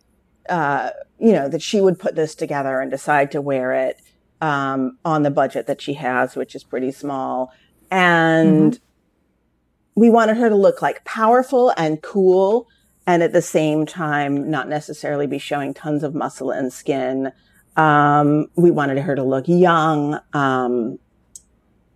[0.49, 0.89] uh
[1.19, 4.01] you know that she would put this together and decide to wear it
[4.43, 7.51] um on the budget that she has which is pretty small
[7.89, 10.01] and mm-hmm.
[10.01, 12.67] we wanted her to look like powerful and cool
[13.05, 17.31] and at the same time not necessarily be showing tons of muscle and skin
[17.77, 20.99] um we wanted her to look young um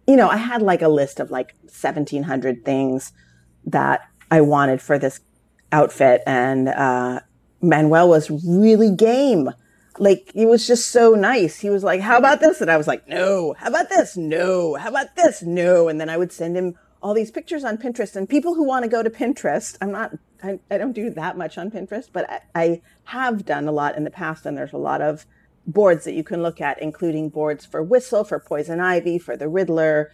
[0.07, 3.11] you know, I had like a list of like 1700 things
[3.65, 5.19] that I wanted for this
[5.71, 6.23] outfit.
[6.25, 7.19] And, uh,
[7.61, 9.49] Manuel was really game.
[9.99, 11.59] Like, it was just so nice.
[11.59, 12.61] He was like, how about this?
[12.61, 13.55] And I was like, no.
[13.57, 14.15] How about this?
[14.15, 14.75] No.
[14.75, 15.41] How about this?
[15.41, 15.87] No.
[15.87, 18.83] And then I would send him all these pictures on Pinterest and people who want
[18.83, 19.77] to go to Pinterest.
[19.81, 23.67] I'm not, I, I don't do that much on Pinterest, but I, I have done
[23.67, 24.45] a lot in the past.
[24.45, 25.25] And there's a lot of
[25.65, 29.47] boards that you can look at, including boards for Whistle, for Poison Ivy, for the
[29.47, 30.11] Riddler.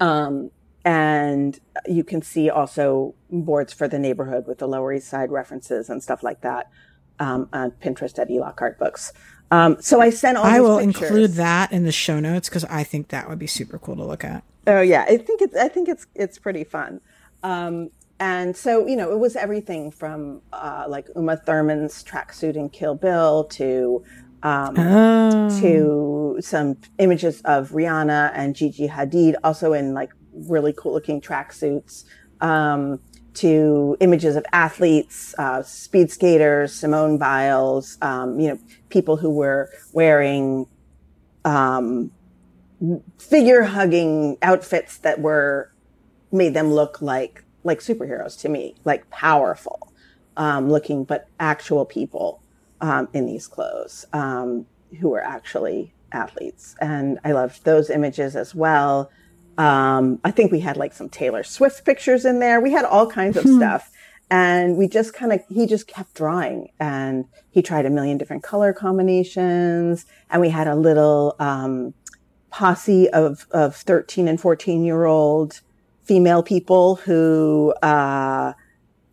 [0.00, 0.50] Um,
[0.84, 5.90] and you can see also boards for the neighborhood with the Lower East Side references
[5.90, 6.70] and stuff like that
[7.18, 8.38] um, on Pinterest at E.
[8.38, 9.12] Lockhart Books.
[9.50, 10.44] Um, so I sent all.
[10.44, 11.02] I will pictures.
[11.02, 14.04] include that in the show notes because I think that would be super cool to
[14.04, 14.42] look at.
[14.66, 17.00] Oh yeah, I think it's I think it's it's pretty fun.
[17.42, 22.70] Um, and so you know it was everything from uh, like Uma Thurman's tracksuit in
[22.70, 24.02] Kill Bill to
[24.42, 25.60] um, oh.
[25.60, 32.04] to some images of Rihanna and Gigi Hadid, also in like really cool looking tracksuits,
[32.40, 33.00] um,
[33.36, 39.70] to images of athletes, uh, speed skaters, Simone Biles, um, you know, people who were
[39.92, 40.66] wearing
[41.44, 42.10] um,
[43.18, 45.70] figure hugging outfits that were
[46.32, 49.92] made them look like like superheroes to me, like powerful
[50.36, 52.40] um, looking, but actual people
[52.80, 54.66] um, in these clothes um,
[55.00, 56.76] who were actually athletes.
[56.80, 59.10] And I loved those images as well.
[59.58, 62.60] Um, I think we had like some Taylor Swift pictures in there.
[62.60, 63.56] We had all kinds of hmm.
[63.56, 63.90] stuff.
[64.28, 68.42] And we just kind of, he just kept drawing and he tried a million different
[68.42, 70.04] color combinations.
[70.30, 71.94] And we had a little, um,
[72.50, 75.60] posse of, of 13 and 14 year old
[76.02, 78.52] female people who, uh,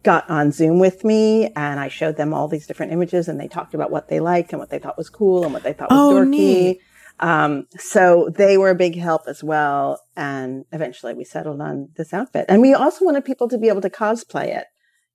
[0.04, 3.48] got on Zoom with me and I showed them all these different images and they
[3.48, 5.90] talked about what they liked and what they thought was cool and what they thought
[5.90, 6.30] was oh, dorky.
[6.30, 6.82] Neat.
[7.20, 10.02] Um, so they were a big help as well.
[10.16, 12.46] And eventually we settled on this outfit.
[12.50, 14.66] And we also wanted people to be able to cosplay it.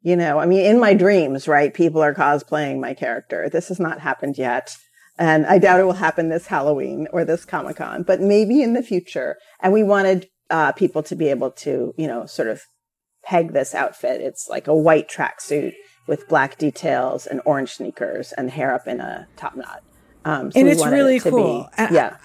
[0.01, 1.75] You know, I mean, in my dreams, right?
[1.75, 3.49] People are cosplaying my character.
[3.51, 4.77] This has not happened yet.
[5.19, 8.75] And I doubt it will happen this Halloween or this Comic Con, but maybe in
[8.75, 9.37] the future.
[9.61, 12.63] And we wanted uh, people to be able to, you know, sort of
[13.25, 14.21] peg this outfit.
[14.21, 15.73] It's like a white tracksuit
[16.07, 19.83] with black details and orange sneakers and hair up in a top knot.
[20.29, 21.71] Um, so and it's really it cool.
[21.79, 22.17] Be, yeah.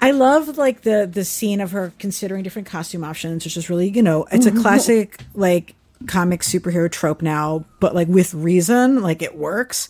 [0.00, 3.70] I, I love like the the scene of her considering different costume options, which is
[3.70, 5.74] really you know it's a classic like
[6.06, 9.88] comic superhero trope now, but like with reason, like it works.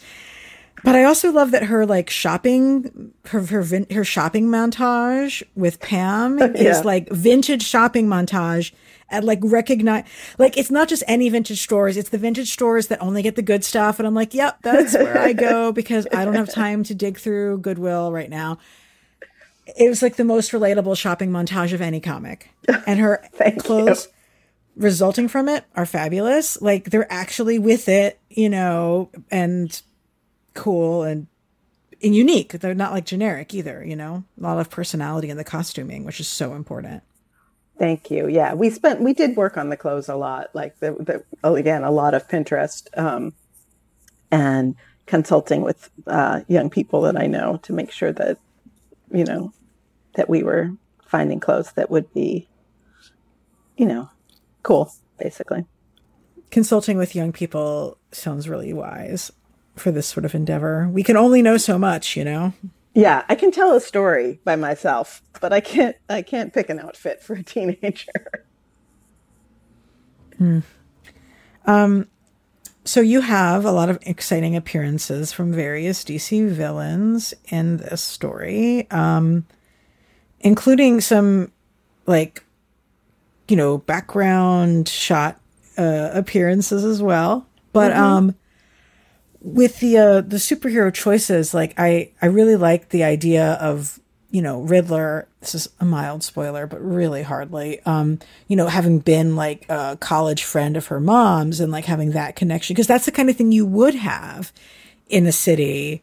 [0.82, 5.80] But I also love that her like shopping, her her, vin- her shopping montage with
[5.80, 6.46] Pam Yeah.
[6.54, 8.72] is like vintage shopping montage
[9.10, 10.04] at like recognize
[10.38, 13.42] like it's not just any vintage stores; it's the vintage stores that only get the
[13.42, 13.98] good stuff.
[13.98, 17.18] And I'm like, yep, that's where I go because I don't have time to dig
[17.18, 18.58] through Goodwill right now.
[19.76, 22.50] It was like the most relatable shopping montage of any comic,
[22.86, 23.22] and her
[23.58, 24.08] clothes
[24.76, 26.60] resulting from it are fabulous.
[26.60, 29.80] Like they're actually with it, you know, and
[30.54, 31.26] cool and
[32.02, 32.52] and unique.
[32.52, 34.24] They're not like generic either, you know.
[34.38, 37.02] A lot of personality in the costuming, which is so important.
[37.80, 38.28] Thank you.
[38.28, 40.50] Yeah, we spent we did work on the clothes a lot.
[40.52, 43.32] Like the, the oh, again a lot of Pinterest um,
[44.30, 44.76] and
[45.06, 48.36] consulting with uh, young people that I know to make sure that
[49.10, 49.54] you know
[50.16, 50.72] that we were
[51.06, 52.50] finding clothes that would be
[53.78, 54.10] you know
[54.62, 55.64] cool basically.
[56.50, 59.32] Consulting with young people sounds really wise
[59.76, 60.86] for this sort of endeavor.
[60.92, 62.52] We can only know so much, you know.
[63.00, 66.78] Yeah, I can tell a story by myself, but I can't I can't pick an
[66.78, 68.12] outfit for a teenager.
[72.84, 78.90] So you have a lot of exciting appearances from various DC villains in this story,
[78.90, 79.46] um,
[80.40, 81.52] including some
[82.06, 82.44] like
[83.48, 85.40] you know background shot
[85.78, 87.46] uh, appearances as well.
[87.72, 88.34] But um,
[89.42, 93.98] with the uh, the superhero choices, like I I really like the idea of
[94.30, 95.26] you know Riddler.
[95.40, 97.80] This is a mild spoiler, but really hardly.
[97.84, 98.18] Um,
[98.48, 102.36] you know, having been like a college friend of her mom's and like having that
[102.36, 104.52] connection because that's the kind of thing you would have
[105.08, 106.02] in a city.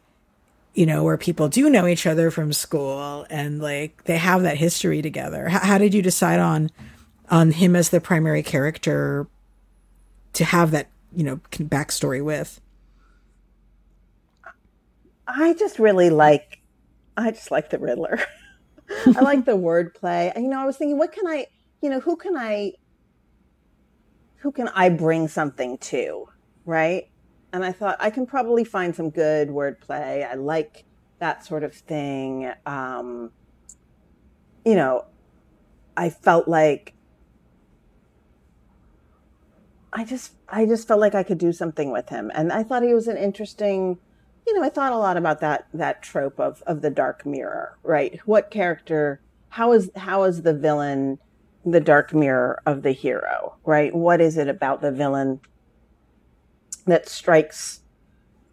[0.74, 4.58] You know, where people do know each other from school and like they have that
[4.58, 5.46] history together.
[5.48, 6.70] H- how did you decide on
[7.30, 9.26] on him as the primary character
[10.34, 12.60] to have that you know backstory with?
[15.28, 16.58] I just really like
[17.18, 18.20] I just like the Riddler.
[19.06, 20.34] I like the wordplay.
[20.36, 21.46] You know, I was thinking, what can I,
[21.82, 22.74] you know, who can I,
[24.36, 26.26] who can I bring something to,
[26.64, 27.10] right?
[27.52, 30.24] And I thought I can probably find some good wordplay.
[30.28, 30.84] I like
[31.18, 32.52] that sort of thing.
[32.64, 33.32] Um,
[34.64, 35.06] you know,
[35.96, 36.94] I felt like
[39.92, 42.82] I just, I just felt like I could do something with him, and I thought
[42.84, 43.98] he was an interesting
[44.48, 47.76] you know, I thought a lot about that that trope of of the dark mirror,
[47.82, 48.18] right?
[48.24, 49.20] What character
[49.50, 51.18] how is how is the villain
[51.66, 53.94] the dark mirror of the hero, right?
[53.94, 55.40] What is it about the villain
[56.86, 57.82] that strikes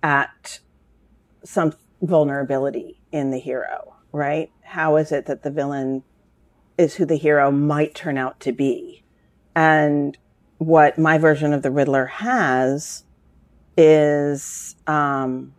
[0.03, 0.59] at
[1.45, 4.51] some vulnerability in the hero, right?
[4.63, 6.03] How is it that the villain
[6.77, 9.01] is who the hero might turn out to be?
[9.55, 10.17] And
[10.57, 13.05] what my version of the Riddler has
[13.77, 15.53] is um,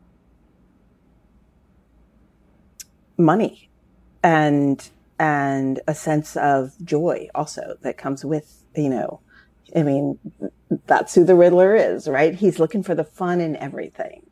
[3.18, 3.68] money
[4.22, 9.20] and and a sense of joy also that comes with you know
[9.74, 10.18] i mean
[10.86, 12.34] that's who the riddler is right?
[12.34, 14.26] He's looking for the fun in everything.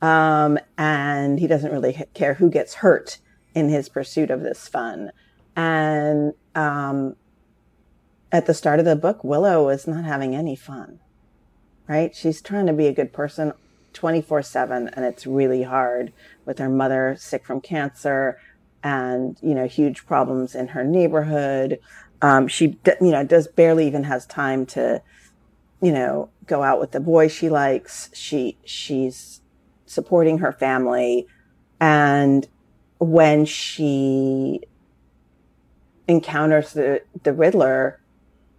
[0.00, 3.18] Um, and he doesn't really care who gets hurt
[3.54, 5.12] in his pursuit of this fun.
[5.54, 7.16] And um,
[8.30, 11.00] at the start of the book willow is not having any fun
[11.88, 12.14] right?
[12.14, 13.52] She's trying to be a good person
[13.92, 16.12] 24 7 and it's really hard
[16.44, 18.38] with her mother sick from cancer
[18.82, 21.78] and you know huge problems in her neighborhood.
[22.20, 25.02] Um, she you know does barely even has time to
[25.80, 28.10] you know go out with the boy she likes.
[28.12, 29.40] She she's
[29.86, 31.26] supporting her family.
[31.80, 32.48] And
[32.98, 34.60] when she
[36.08, 38.00] encounters the the riddler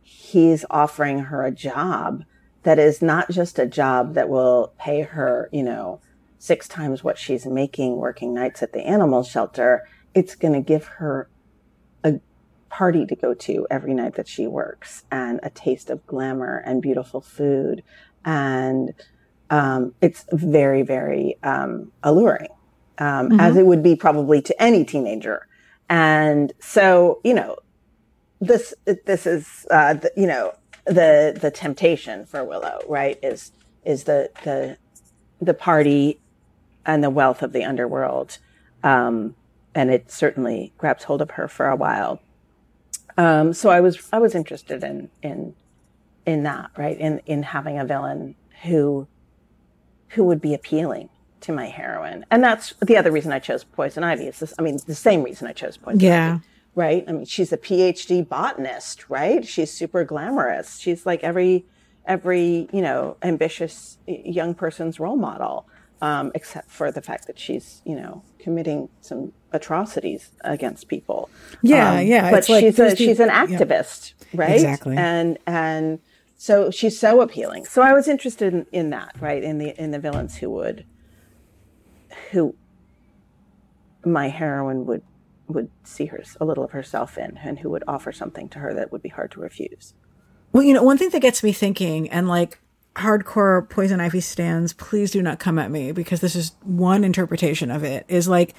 [0.02, 2.24] he's offering her a job
[2.64, 6.00] that is not just a job that will pay her, you know,
[6.40, 9.88] six times what she's making working nights at the animal shelter.
[10.14, 11.30] It's going to give her
[12.04, 12.20] a
[12.70, 16.82] party to go to every night that she works and a taste of glamour and
[16.82, 17.84] beautiful food.
[18.26, 18.94] And
[19.50, 22.50] um, it's very, very um, alluring,
[22.98, 23.40] um, mm-hmm.
[23.40, 25.48] as it would be probably to any teenager.
[25.90, 27.58] And so, you know,
[28.42, 28.74] this,
[29.06, 30.54] this is, uh, the, you know,
[30.86, 33.52] the the temptation for Willow, right, is
[33.86, 34.78] is the the
[35.42, 36.20] the party
[36.86, 38.38] and the wealth of the underworld,
[38.84, 39.36] um,
[39.74, 42.20] and it certainly grabs hold of her for a while.
[43.18, 45.56] Um, so I was I was interested in in
[46.26, 49.08] in that, right, in in having a villain who
[50.10, 51.10] who would be appealing
[51.42, 54.26] to my heroine, and that's the other reason I chose Poison Ivy.
[54.26, 56.36] It's this, I mean, the same reason I chose Poison yeah.
[56.36, 56.44] Ivy
[56.76, 57.04] right?
[57.08, 59.46] I mean, she's a PhD botanist, right?
[59.46, 60.78] She's super glamorous.
[60.80, 61.66] She's like every
[62.06, 65.68] every you know ambitious young person's role model.
[66.04, 71.30] um, except for the fact that she's, you know, committing some atrocities against people.
[71.62, 72.30] Yeah, um, yeah.
[72.30, 74.42] But she's a, she's an activist, yeah.
[74.42, 74.52] right?
[74.56, 74.98] Exactly.
[74.98, 76.00] And and
[76.36, 77.64] so she's so appealing.
[77.64, 79.42] So I was interested in, in that, right?
[79.42, 80.86] In the in the villains who would
[82.32, 82.54] who
[84.04, 85.04] my heroine would
[85.48, 88.74] would see her a little of herself in and who would offer something to her
[88.74, 89.94] that would be hard to refuse.
[90.52, 92.60] Well, you know, one thing that gets me thinking and like
[92.96, 97.72] hardcore poison ivy stands, please do not come at me because this is one interpretation
[97.72, 98.54] of it is like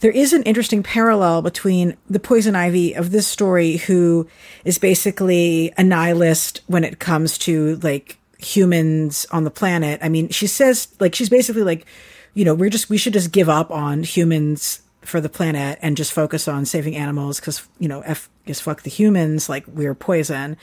[0.00, 4.26] there is an interesting parallel between the poison ivy of this story who
[4.64, 10.00] is basically a nihilist when it comes to like humans on the planet.
[10.02, 11.86] I mean, she says like she's basically like,
[12.32, 15.96] you know, we're just we should just give up on humans for the planet and
[15.96, 19.94] just focus on saving animals because you know f is fuck the humans like we're
[19.94, 20.56] poison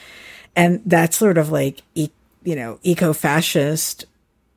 [0.56, 2.10] and that sort of like e-
[2.44, 4.06] you know eco-fascist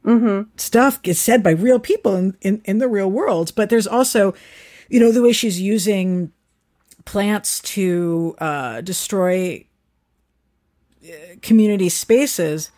[0.04, 0.48] mm-hmm.
[0.56, 4.34] stuff gets said by real people in, in in the real world but there's also
[4.88, 6.32] you know the way she's using
[7.04, 9.64] plants to uh, destroy
[11.04, 11.12] uh,
[11.42, 12.70] community spaces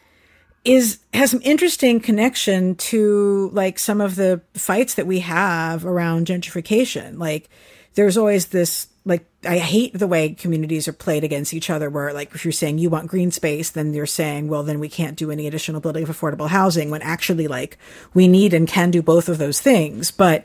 [0.67, 6.27] is has some interesting connection to like some of the fights that we have around
[6.27, 7.19] gentrification.
[7.19, 7.49] Like
[7.95, 12.13] there's always this like I hate the way communities are played against each other where
[12.13, 15.17] like if you're saying you want green space then you're saying well then we can't
[15.17, 17.79] do any additional building of affordable housing when actually like
[18.13, 20.45] we need and can do both of those things but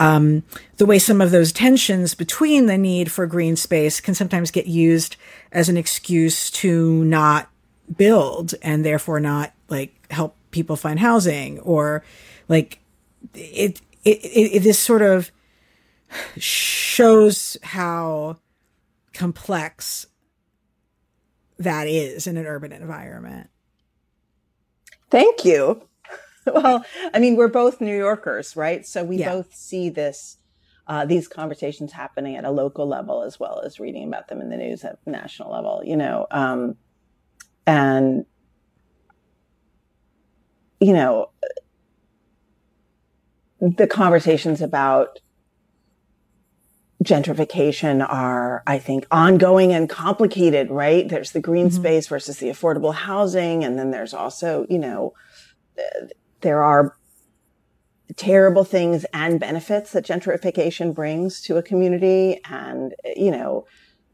[0.00, 0.42] um,
[0.78, 4.66] the way some of those tensions between the need for green space can sometimes get
[4.66, 5.16] used
[5.52, 7.50] as an excuse to not
[7.96, 12.04] build and therefore not like help people find housing or
[12.48, 12.80] like
[13.34, 15.30] it it, it, it this sort of
[16.36, 18.36] shows how
[19.12, 20.06] complex
[21.58, 23.48] that is in an urban environment.
[25.10, 25.82] Thank you.
[26.46, 28.84] Well, I mean, we're both New Yorkers, right?
[28.86, 29.30] So we yeah.
[29.30, 30.38] both see this,
[30.86, 34.48] uh, these conversations happening at a local level as well as reading about them in
[34.48, 36.26] the news at national level, you know.
[36.30, 36.76] Um,
[37.66, 38.24] and
[40.80, 41.30] you know
[43.60, 45.20] the conversations about
[47.02, 51.08] gentrification are, I think, ongoing and complicated, right?
[51.08, 51.76] There's the green mm-hmm.
[51.76, 53.64] space versus the affordable housing.
[53.64, 55.14] And then there's also, you know,
[56.42, 56.96] there are
[58.16, 62.40] terrible things and benefits that gentrification brings to a community.
[62.44, 63.66] And, you know,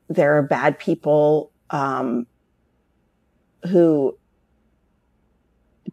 [0.09, 2.27] there are bad people, um,
[3.69, 4.17] who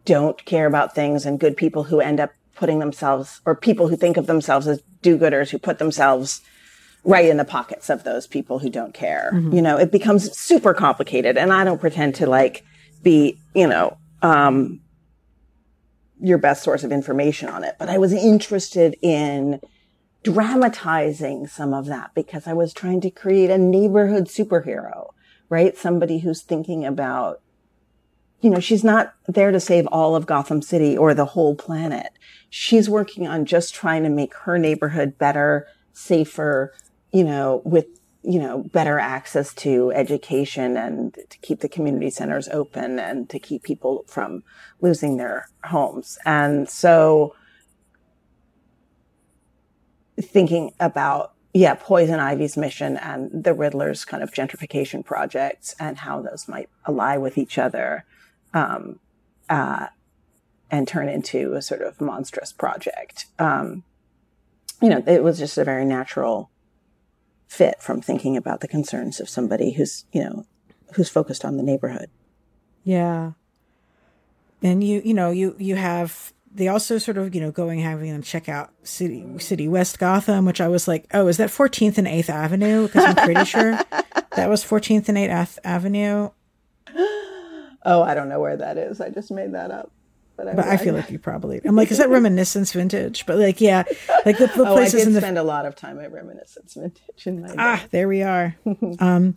[0.04, 3.96] don't care about things and good people who end up putting themselves or people who
[3.96, 6.40] think of themselves as do-gooders who put themselves
[7.04, 9.30] right in the pockets of those people who don't care.
[9.34, 9.54] Mm-hmm.
[9.54, 12.64] You know, it becomes super complicated and I don't pretend to like
[13.02, 14.80] be, you know, um,
[16.20, 19.60] your best source of information on it, but I was interested in
[20.22, 25.10] dramatizing some of that because I was trying to create a neighborhood superhero,
[25.50, 25.76] right?
[25.76, 27.42] Somebody who's thinking about
[28.44, 32.12] you know, she's not there to save all of Gotham City or the whole planet.
[32.50, 36.74] She's working on just trying to make her neighborhood better, safer,
[37.10, 37.86] you know, with,
[38.22, 43.38] you know, better access to education and to keep the community centers open and to
[43.38, 44.44] keep people from
[44.82, 46.18] losing their homes.
[46.26, 47.34] And so
[50.20, 56.20] thinking about yeah, Poison Ivy's mission and the Riddler's kind of gentrification projects and how
[56.20, 58.04] those might ally with each other
[58.54, 59.00] um,
[59.50, 59.88] uh,
[60.70, 63.26] and turn into a sort of monstrous project.
[63.38, 63.82] Um,
[64.80, 66.50] you know, it was just a very natural
[67.46, 70.46] fit from thinking about the concerns of somebody who's, you know,
[70.94, 72.10] who's focused on the neighborhood.
[72.84, 73.32] Yeah.
[74.62, 78.12] And you, you know, you, you have, they also sort of, you know, going having
[78.12, 81.98] them check out city, city West Gotham, which I was like, oh, is that 14th
[81.98, 82.86] and 8th Avenue?
[82.86, 83.72] Because I'm pretty sure
[84.36, 86.30] that was 14th and 8th Avenue.
[87.84, 89.00] Oh, I don't know where that is.
[89.00, 89.90] I just made that up.
[90.36, 91.60] But, I, but I feel like you probably.
[91.64, 93.24] I'm like, is that Reminiscence Vintage?
[93.24, 93.84] But like, yeah,
[94.26, 96.12] like the, the oh, places I did in the spend a lot of time at
[96.12, 97.54] Reminiscence Vintage in my.
[97.56, 98.56] Ah, there we are.
[98.98, 99.36] um,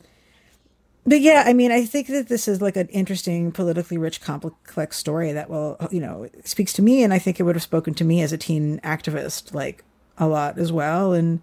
[1.06, 4.98] but yeah, I mean, I think that this is like an interesting, politically rich, complex
[4.98, 7.94] story that will, you know, speaks to me, and I think it would have spoken
[7.96, 9.84] to me as a teen activist like
[10.18, 11.14] a lot as well.
[11.14, 11.42] And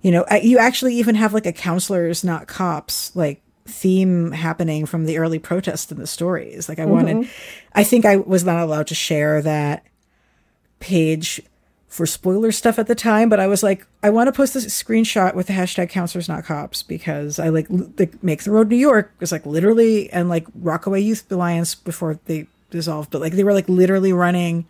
[0.00, 5.06] you know, you actually even have like a counselors, not cops, like theme happening from
[5.06, 6.68] the early protests in the stories.
[6.68, 6.92] Like I mm-hmm.
[6.92, 7.28] wanted,
[7.74, 9.84] I think I was not allowed to share that
[10.80, 11.40] page
[11.88, 14.66] for spoiler stuff at the time, but I was like, I want to post this
[14.66, 17.66] screenshot with the hashtag counselors not cops because I like,
[17.98, 22.18] like make the road New York was like literally and like Rockaway Youth Alliance before
[22.24, 24.66] they dissolved, but like they were like literally running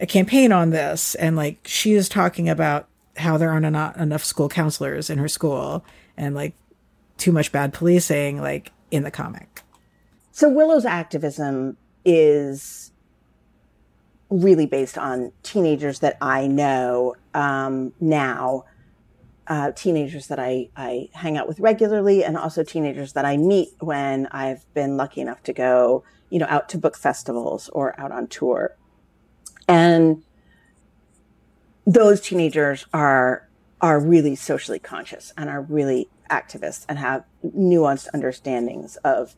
[0.00, 4.48] a campaign on this, and like she is talking about how there aren't enough school
[4.48, 5.84] counselors in her school,
[6.16, 6.54] and like
[7.18, 9.62] too much bad policing, like in the comic.
[10.32, 12.92] So Willow's activism is
[14.30, 18.64] really based on teenagers that I know um, now,
[19.46, 23.70] uh, teenagers that I, I hang out with regularly, and also teenagers that I meet
[23.80, 28.12] when I've been lucky enough to go, you know, out to book festivals or out
[28.12, 28.76] on tour.
[29.66, 30.22] And
[31.86, 33.48] those teenagers are
[33.80, 39.34] are really socially conscious and are really activists and have nuanced understandings of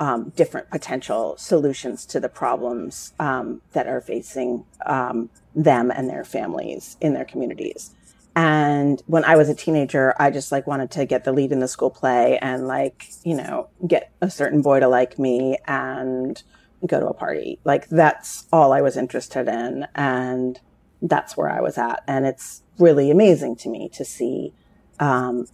[0.00, 6.24] um, different potential solutions to the problems um, that are facing um, them and their
[6.24, 7.94] families in their communities.
[8.36, 11.60] And when I was a teenager, I just like wanted to get the lead in
[11.60, 16.42] the school play and like, you know, get a certain boy to like me and
[16.84, 17.60] go to a party.
[17.64, 19.86] Like that's all I was interested in.
[19.94, 20.60] And
[21.00, 22.02] that's where I was at.
[22.08, 24.52] And it's really amazing to me to see,
[24.98, 25.46] um,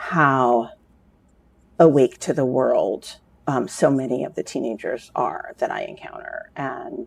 [0.00, 0.70] how
[1.78, 6.50] awake to the world um, so many of the teenagers are that I encounter.
[6.56, 7.06] And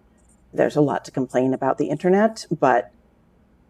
[0.53, 2.91] there's a lot to complain about the internet, but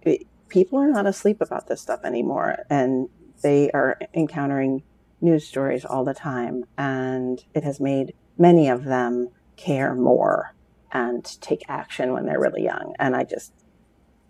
[0.02, 2.66] it, people are not asleep about this stuff anymore.
[2.70, 3.08] And
[3.42, 4.84] they are encountering
[5.22, 6.66] news stories all the time.
[6.78, 10.54] And it has made many of them care more
[10.92, 12.94] and take action when they're really young.
[13.00, 13.54] And I just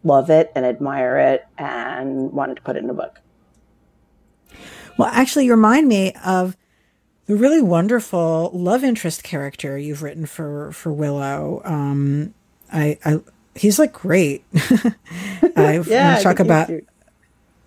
[0.04, 3.22] love it and admire it and wanted to put it in a book.
[4.98, 6.56] Well, actually, you remind me of
[7.26, 11.62] the really wonderful love interest character you've written for for Willow.
[11.66, 12.34] Um,
[12.72, 13.20] I, I
[13.56, 14.44] he's like great.
[15.56, 16.82] I yeah, talk about a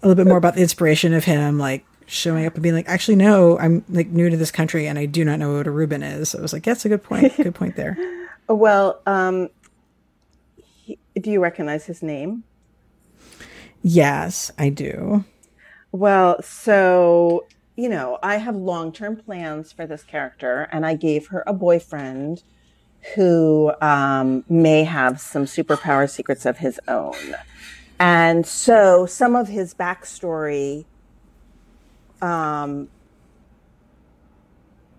[0.02, 3.16] little bit more about the inspiration of him, like showing up and being like, actually,
[3.16, 6.02] no, I'm like new to this country and I do not know what a Reuben
[6.02, 6.30] is.
[6.30, 7.36] So I was like, that's a good point.
[7.36, 7.96] Good point there.
[8.48, 9.48] well, um,
[10.56, 12.44] he, do you recognize his name?
[13.82, 15.24] Yes, I do.
[15.96, 21.28] Well, so you know, I have long term plans for this character, and I gave
[21.28, 22.42] her a boyfriend
[23.14, 27.14] who um, may have some superpower secrets of his own.
[27.98, 30.84] And so some of his backstory,
[32.20, 32.88] um,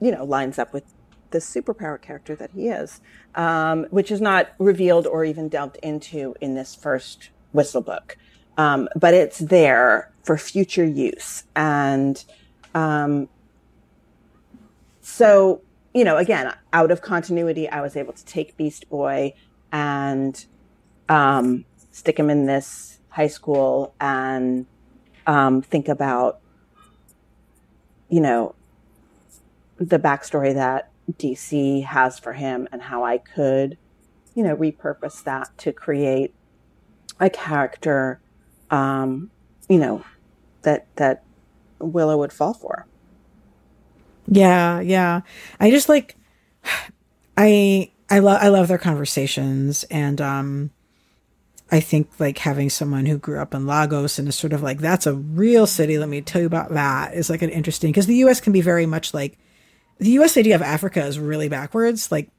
[0.01, 0.85] you know, lines up with
[1.29, 3.01] the superpower character that he is,
[3.35, 8.17] um, which is not revealed or even delved into in this first whistle book.
[8.57, 11.45] Um, but it's there for future use.
[11.55, 12.21] And
[12.75, 13.29] um,
[14.99, 15.61] so,
[15.93, 19.33] you know, again, out of continuity, I was able to take Beast Boy
[19.71, 20.45] and
[21.07, 24.65] um, stick him in this high school and
[25.25, 26.41] um, think about,
[28.09, 28.53] you know,
[29.77, 33.77] the backstory that DC has for him and how I could,
[34.35, 36.33] you know, repurpose that to create
[37.17, 38.19] a character,
[38.69, 39.31] um,
[39.69, 40.03] you know,
[40.67, 41.23] that that
[41.79, 42.85] Willow would fall for.
[44.27, 45.21] Yeah, yeah.
[45.61, 46.15] I just like
[47.37, 50.71] I I love I love their conversations and um
[51.71, 54.79] I think like having someone who grew up in Lagos and is sort of like
[54.79, 58.07] that's a real city, let me tell you about that is like an interesting because
[58.07, 59.37] the US can be very much like
[59.99, 62.11] the US idea of Africa is really backwards.
[62.11, 62.29] Like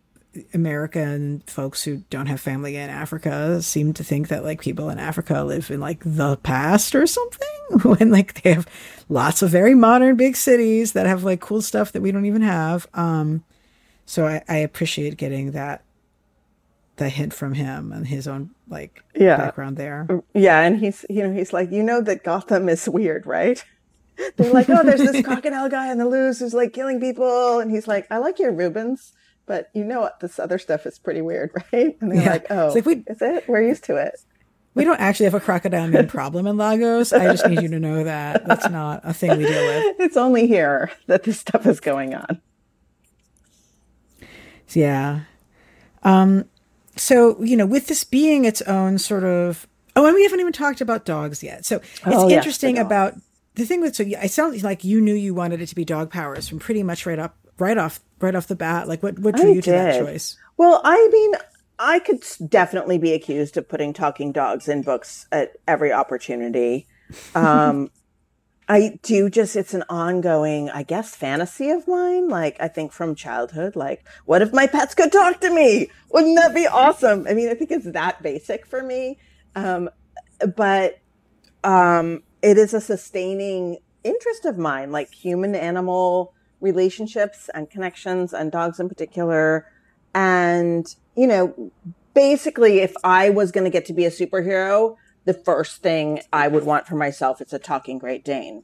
[0.54, 4.98] American folks who don't have family in Africa seem to think that like people in
[4.98, 7.48] Africa live in like the past or something
[7.82, 8.66] when like they have
[9.08, 12.42] lots of very modern big cities that have like cool stuff that we don't even
[12.42, 12.86] have.
[12.94, 13.44] Um,
[14.06, 15.82] so I, I appreciate getting that
[16.96, 19.36] the hint from him and his own like yeah.
[19.36, 20.06] background there.
[20.34, 23.64] Yeah, and he's you know he's like you know that Gotham is weird, right?
[24.36, 27.70] They're like, oh, there's this crocodile guy in the loose who's like killing people, and
[27.70, 29.12] he's like, I like your Reubens
[29.48, 30.20] but you know what?
[30.20, 31.96] This other stuff is pretty weird, right?
[32.00, 32.30] And they're yeah.
[32.30, 33.48] like, oh, like we, is it?
[33.48, 34.20] We're used to it.
[34.74, 37.12] We don't actually have a crocodile man problem in Lagos.
[37.12, 39.96] I just need you to know that that's not a thing we deal with.
[39.98, 42.40] It's only here that this stuff is going on.
[44.68, 45.22] Yeah.
[46.04, 46.44] Um,
[46.94, 50.52] so, you know, with this being its own sort of, oh, and we haven't even
[50.52, 51.64] talked about dogs yet.
[51.64, 53.14] So it's oh, interesting yes, about
[53.54, 56.12] the thing with, so I sound like you knew you wanted it to be dog
[56.12, 58.88] powers from pretty much right up, right off right off the bat?
[58.88, 59.74] Like, what what drew I you to did.
[59.74, 60.36] that choice?
[60.56, 61.32] Well, I mean,
[61.78, 66.86] I could definitely be accused of putting talking dogs in books at every opportunity.
[67.34, 67.90] Um,
[68.68, 72.28] I do just, it's an ongoing, I guess, fantasy of mine.
[72.28, 75.90] Like, I think from childhood, like, what if my pets could talk to me?
[76.10, 77.26] Wouldn't that be awesome?
[77.26, 79.18] I mean, I think it's that basic for me.
[79.54, 79.88] Um,
[80.54, 80.98] but,
[81.64, 88.50] um, it is a sustaining interest of mine, like human animal relationships and connections and
[88.50, 89.66] dogs in particular.
[90.14, 90.86] And,
[91.16, 91.72] you know,
[92.14, 96.48] basically, if I was going to get to be a superhero, the first thing I
[96.48, 98.62] would want for myself is a talking Great Dane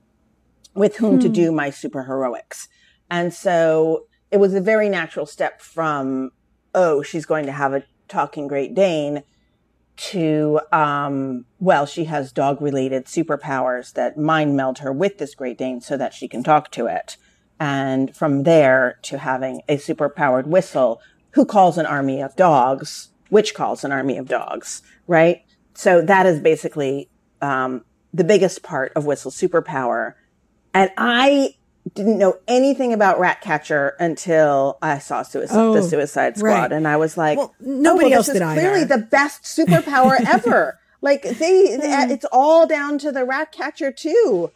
[0.75, 1.21] with whom hmm.
[1.21, 2.69] to do my super heroics.
[3.11, 6.31] And so it was a very natural step from,
[6.75, 9.23] oh, she's going to have a talking Great Dane
[9.97, 15.59] to, um, well, she has dog related superpowers that mind meld her with this Great
[15.59, 17.17] Dane so that she can talk to it.
[17.61, 21.01] And from there to having a super powered whistle
[21.33, 25.43] who calls an army of dogs, which calls an army of dogs, right?
[25.75, 27.09] So that is basically,
[27.41, 30.15] um, the biggest part of Whistle's superpower.
[30.73, 31.57] And I
[31.93, 36.73] didn't know anything about Ratcatcher until I saw suicide, oh, the Suicide Squad, right.
[36.73, 40.79] and I was like, well, "Nobody oh, else did either." Clearly, the best superpower ever.
[41.03, 42.11] Like they, hmm.
[42.11, 44.51] it's all down to the Ratcatcher too,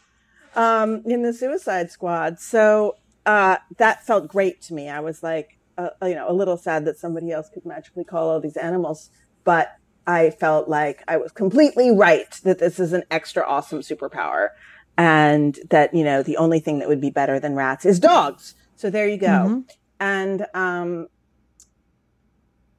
[0.58, 2.40] um, in the Suicide Squad.
[2.40, 4.90] So uh, that felt great to me.
[4.90, 8.28] I was like, uh, you know, a little sad that somebody else could magically call
[8.28, 9.10] all these animals,
[9.44, 14.48] but I felt like I was completely right that this is an extra awesome superpower
[14.96, 18.54] and that, you know, the only thing that would be better than rats is dogs.
[18.74, 19.26] So there you go.
[19.26, 19.60] Mm-hmm.
[20.00, 21.08] And, um,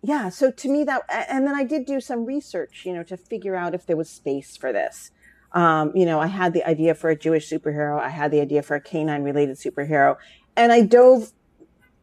[0.01, 3.15] yeah, so to me that, and then I did do some research, you know, to
[3.15, 5.11] figure out if there was space for this.
[5.51, 7.99] Um, you know, I had the idea for a Jewish superhero.
[7.99, 10.17] I had the idea for a canine related superhero.
[10.55, 11.31] And I dove,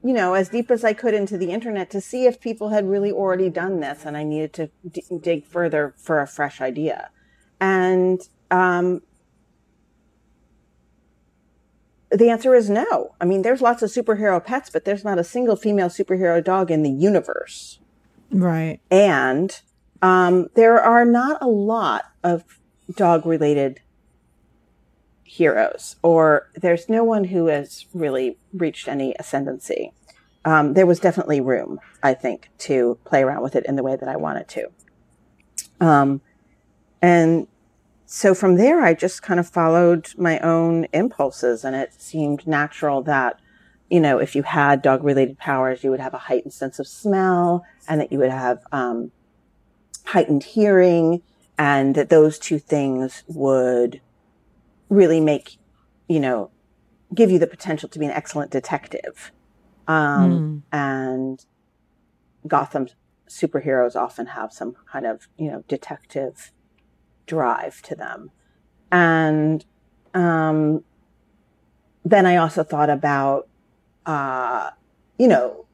[0.03, 2.89] you know, as deep as I could into the internet to see if people had
[2.89, 4.05] really already done this.
[4.05, 7.11] And I needed to d- dig further for a fresh idea.
[7.61, 8.21] And,
[8.51, 9.03] um,
[12.11, 13.15] the answer is no.
[13.21, 16.71] I mean, there's lots of superhero pets, but there's not a single female superhero dog
[16.71, 17.81] in the universe.
[18.31, 18.81] Right.
[18.91, 19.61] And
[20.03, 22.45] um, there are not a lot of
[22.95, 23.81] dog related
[25.25, 29.93] heroes, or there's no one who has really reached any ascendancy.
[30.45, 33.97] Um, there was definitely room, I think, to play around with it in the way
[33.97, 34.71] that I wanted to.
[35.81, 36.21] Um,
[37.03, 37.49] and
[38.07, 43.03] so from there, I just kind of followed my own impulses and it seemed natural
[43.03, 43.41] that,
[43.91, 46.87] you know, if you had dog related powers, you would have a heightened sense of
[46.87, 49.11] smell and that you would have, um,
[50.05, 51.21] heightened hearing
[51.59, 54.01] and that those two things would
[54.89, 55.57] really make,
[56.09, 56.51] you know,
[57.15, 59.33] give you the potential to be an excellent detective.
[59.89, 60.77] Um, mm.
[60.77, 61.45] and
[62.47, 62.89] Gotham
[63.29, 66.53] superheroes often have some kind of, you know, detective
[67.27, 68.31] drive to them.
[68.91, 69.65] And
[70.15, 70.85] um,
[72.05, 73.49] then I also thought about,
[74.07, 74.71] uh,
[75.19, 75.67] you know,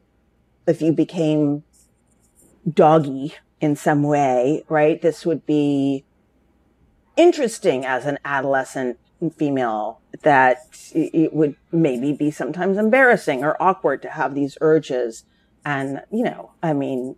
[0.66, 1.64] if you became
[2.72, 5.00] doggy in some way, right?
[5.00, 6.04] This would be
[7.16, 8.98] interesting as an adolescent
[9.36, 15.24] female that it would maybe be sometimes embarrassing or awkward to have these urges.
[15.64, 17.14] And, you know, I mean,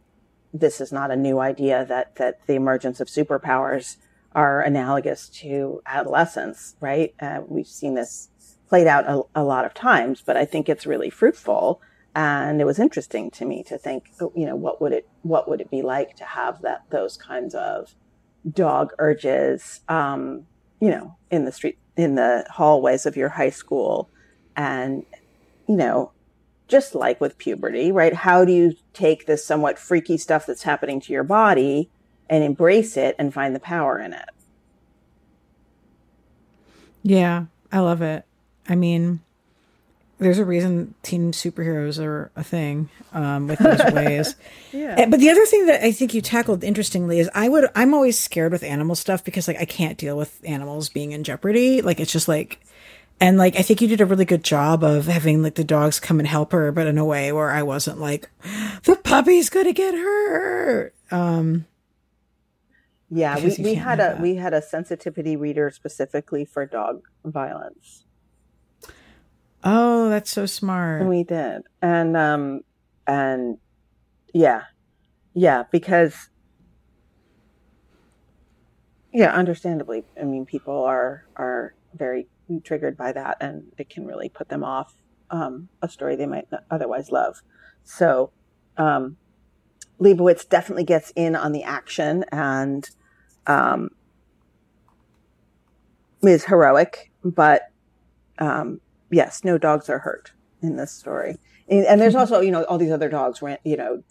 [0.53, 3.97] this is not a new idea that, that the emergence of superpowers
[4.35, 7.15] are analogous to adolescence, right?
[7.21, 8.29] Uh, we've seen this
[8.69, 11.81] played out a, a, lot of times, but I think it's really fruitful.
[12.15, 15.49] And it was interesting to me to think, oh, you know, what would it, what
[15.49, 17.95] would it be like to have that, those kinds of
[18.53, 20.47] dog urges, um,
[20.81, 24.09] you know, in the street, in the hallways of your high school.
[24.57, 25.05] And,
[25.69, 26.13] you know,
[26.69, 28.15] just like with puberty, right?
[28.15, 31.91] How do you take this somewhat freaky stuff that's happening to your body
[32.29, 34.29] and embrace it and find the power in it.
[37.03, 38.25] Yeah, I love it.
[38.69, 39.21] I mean,
[40.19, 44.37] there's a reason teen superheroes are a thing um, with those ways.
[44.73, 45.07] yeah.
[45.09, 48.19] But the other thing that I think you tackled interestingly is I would I'm always
[48.19, 51.83] scared with animal stuff because like I can't deal with animals being in jeopardy.
[51.83, 52.61] Like it's just like
[53.21, 56.01] and like I think you did a really good job of having like the dogs
[56.01, 58.31] come and help her, but in a way where I wasn't like
[58.85, 60.95] the puppy's gonna get hurt.
[61.11, 61.67] Um
[63.11, 64.21] yeah, we, we had a that.
[64.21, 68.04] we had a sensitivity reader specifically for dog violence.
[69.65, 71.07] Oh, that's so smart.
[71.07, 71.63] We did.
[71.83, 72.61] And um
[73.07, 73.59] and
[74.33, 74.63] yeah.
[75.35, 76.31] Yeah, because
[79.13, 82.29] yeah, understandably, I mean people are are very
[82.63, 84.95] triggered by that and it can really put them off
[85.31, 87.41] um, a story they might otherwise love.
[87.85, 88.31] So
[88.77, 89.17] um
[90.01, 92.89] Lebowitz definitely gets in on the action and
[93.47, 93.91] um,
[96.23, 97.63] is heroic, but
[98.39, 98.81] um,
[99.15, 101.39] yes, no dogs are hurt in this story.
[101.69, 104.03] And, and, there's also, you know, all these other dogs, you know,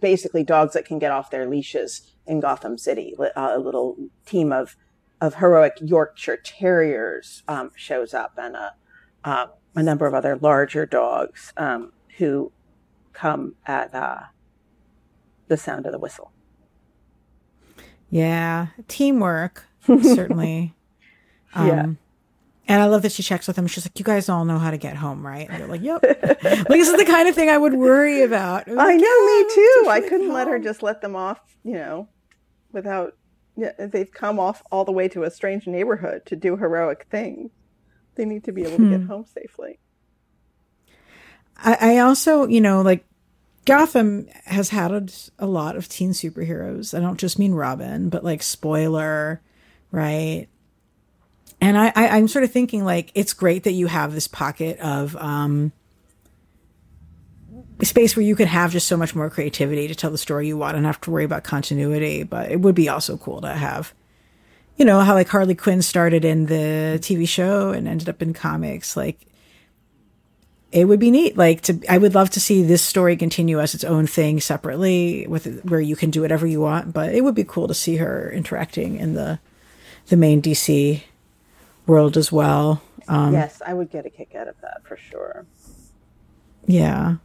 [0.00, 3.14] basically dogs that can get off their leashes in Gotham City.
[3.36, 4.76] A little team of
[5.20, 8.72] of heroic Yorkshire Terriers um, shows up, and a
[9.24, 12.50] uh, a number of other larger dogs um, who
[13.12, 14.20] come at uh,
[15.48, 16.32] the sound of the whistle.
[18.10, 20.74] Yeah, teamwork certainly.
[21.54, 21.86] Um, Yeah.
[22.68, 23.66] And I love that she checks with them.
[23.68, 26.02] She's like, "You guys all know how to get home, right?" And they're like, "Yep."
[26.02, 28.68] like this is the kind of thing I would worry about.
[28.68, 29.86] I Like, know, "Yeah, me too.
[29.88, 32.08] I couldn't let her just let them off, you know,
[32.72, 33.16] without.
[33.56, 37.52] Yeah, they've come off all the way to a strange neighborhood to do heroic things.
[38.16, 39.06] They need to be able to get Hmm.
[39.06, 39.78] home safely.
[41.56, 43.04] I, I also, you know, like
[43.64, 45.06] Gotham has had a,
[45.38, 46.96] a lot of teen superheroes.
[46.96, 49.40] I don't just mean Robin, but like spoiler,
[49.90, 50.48] right?
[51.60, 54.78] And I, I I'm sort of thinking like it's great that you have this pocket
[54.80, 55.72] of um
[57.82, 60.56] space where you can have just so much more creativity to tell the story you
[60.56, 62.22] want and have to worry about continuity.
[62.22, 63.92] But it would be also cool to have,
[64.76, 68.32] you know, how like Harley Quinn started in the TV show and ended up in
[68.32, 68.96] comics.
[68.96, 69.26] Like
[70.72, 71.36] it would be neat.
[71.36, 75.26] Like to, I would love to see this story continue as its own thing separately,
[75.28, 76.92] with where you can do whatever you want.
[76.92, 79.38] But it would be cool to see her interacting in the
[80.08, 81.02] the main DC
[81.86, 82.82] world as well.
[83.08, 85.46] Um, yes, I would get a kick out of that for sure.
[86.66, 87.16] Yeah.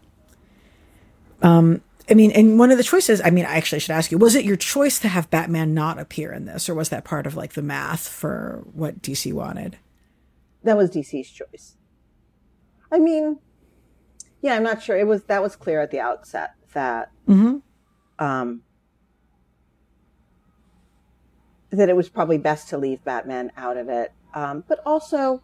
[1.42, 4.18] Um, I mean, and one of the choices, I mean, I actually should ask you,
[4.18, 7.26] was it your choice to have Batman not appear in this, or was that part
[7.26, 9.78] of like the math for what DC wanted?
[10.64, 11.78] That was DC's choice.
[12.92, 13.40] I mean,
[14.42, 14.98] yeah, I'm not sure.
[14.98, 17.58] It was that was clear at the outset that Mm-hmm.
[18.24, 18.62] um,
[21.72, 24.12] that it was probably best to leave Batman out of it.
[24.34, 25.42] Um, but also,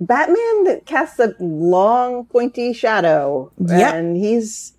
[0.00, 3.94] Batman that casts a long, pointy shadow, Yep.
[3.94, 4.74] and he's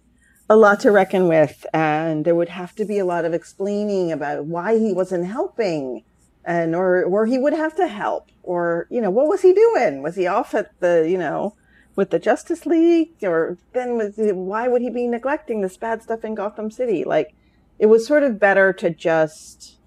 [0.50, 1.66] a lot to reckon with.
[1.74, 6.04] And there would have to be a lot of explaining about why he wasn't helping,
[6.44, 10.02] and or or he would have to help, or you know, what was he doing?
[10.04, 11.56] Was he off at the you know?
[11.96, 16.02] With the Justice League, or then was it, why would he be neglecting this bad
[16.02, 17.04] stuff in Gotham City?
[17.04, 17.36] Like,
[17.78, 19.78] it was sort of better to just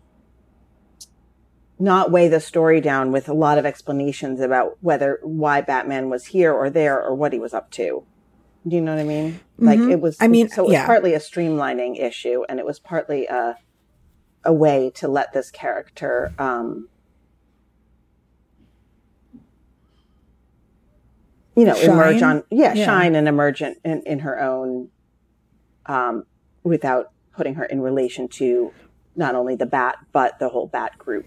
[1.79, 6.27] not weigh the story down with a lot of explanations about whether why Batman was
[6.27, 8.05] here or there or what he was up to.
[8.67, 9.41] Do you know what I mean?
[9.59, 9.93] Like Mhm.
[9.93, 10.17] it was.
[10.21, 10.87] I mean, so it was yeah.
[10.87, 13.57] partly a streamlining issue, and it was partly a
[14.45, 16.33] a way to let this character.
[16.39, 16.89] Um,
[21.55, 22.85] you know, emerge on yeah, Yeah.
[22.85, 24.89] shine and emerge in, in, in her own
[25.87, 26.25] um,
[26.65, 28.73] without putting her in relation to
[29.15, 31.25] not only the bat but the whole bat group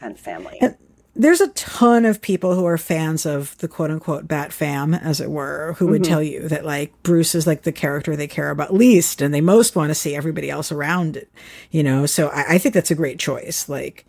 [0.00, 0.58] and family.
[0.60, 0.76] And-
[1.16, 5.20] There's a ton of people who are fans of the quote unquote Bat fam, as
[5.20, 6.10] it were, who would mm-hmm.
[6.10, 9.40] tell you that like Bruce is like the character they care about least and they
[9.40, 11.30] most want to see everybody else around it,
[11.70, 12.06] you know?
[12.06, 13.68] So I, I think that's a great choice.
[13.68, 14.06] Like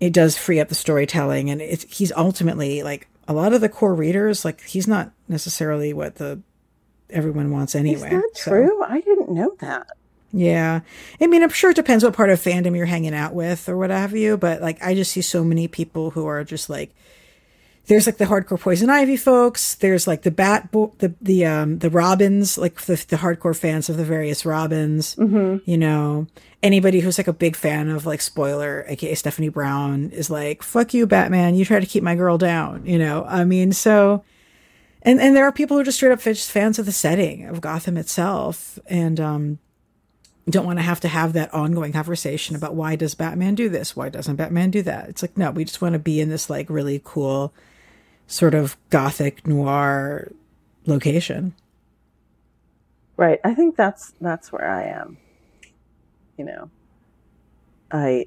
[0.00, 3.68] it does free up the storytelling and it's, he's ultimately like a lot of the
[3.70, 6.40] core readers, like he's not necessarily what the
[7.10, 8.08] everyone wants anyway.
[8.08, 8.82] Is that So- true?
[8.84, 9.86] I didn't know that.
[10.34, 10.80] Yeah.
[11.20, 13.76] I mean, I'm sure it depends what part of fandom you're hanging out with or
[13.76, 16.90] what have you, but like I just see so many people who are just like
[17.86, 21.78] there's like the hardcore poison ivy folks, there's like the bat bo- the the um
[21.78, 25.14] the robins, like the the hardcore fans of the various robins,
[25.64, 26.26] you know.
[26.62, 30.94] Anybody who's like a big fan of like spoiler, aka Stephanie Brown, is like, fuck
[30.94, 33.24] you, Batman, you try to keep my girl down, you know.
[33.28, 34.24] I mean, so
[35.02, 37.60] and and there are people who are just straight up fans of the setting of
[37.60, 39.58] Gotham itself, and um,
[40.50, 43.96] don't want to have to have that ongoing conversation about why does Batman do this,
[43.96, 45.08] why doesn't Batman do that.
[45.08, 47.52] It's like no, we just want to be in this like really cool,
[48.26, 50.30] sort of gothic noir
[50.86, 51.54] location.
[53.16, 53.40] Right.
[53.44, 55.16] I think that's that's where I am.
[56.36, 56.70] You know.
[57.90, 58.26] I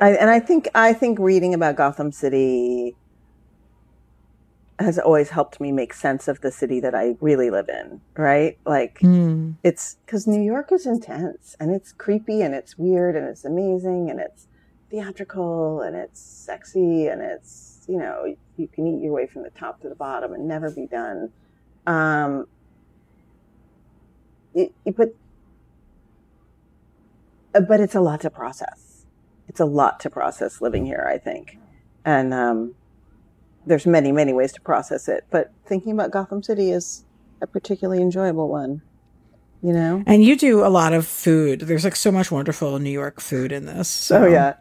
[0.00, 2.94] I and I think I think reading about Gotham City
[4.78, 8.58] has always helped me make sense of the city that I really live in, right?
[8.66, 9.56] Like Mm.
[9.62, 14.10] it's cuz New York is intense and it's creepy and it's weird and it's amazing
[14.10, 14.48] and it's
[14.90, 19.50] theatrical and it's sexy and it's, you know, you can eat your way from the
[19.50, 21.32] top to the bottom and never be done.
[21.86, 22.46] Um
[24.54, 25.10] it, it- but
[27.54, 29.06] uh, but it's a lot to process.
[29.48, 31.58] It's a lot to process living here, I think,
[32.04, 32.74] and um,
[33.66, 35.24] there's many many ways to process it.
[35.30, 37.04] But thinking about Gotham City is
[37.42, 38.82] a particularly enjoyable one.
[39.62, 40.04] You know.
[40.06, 41.60] And you do a lot of food.
[41.62, 43.88] There's like so much wonderful New York food in this.
[43.88, 44.22] So.
[44.22, 44.54] Oh yeah,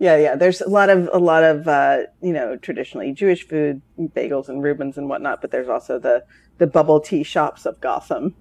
[0.00, 0.36] yeah, yeah.
[0.36, 4.62] There's a lot of a lot of uh, you know traditionally Jewish food, bagels and
[4.62, 5.40] Reubens and whatnot.
[5.40, 6.24] But there's also the
[6.58, 8.34] the bubble tea shops of Gotham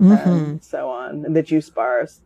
[0.00, 0.26] Mhm.
[0.26, 2.22] and so on, and the juice bars.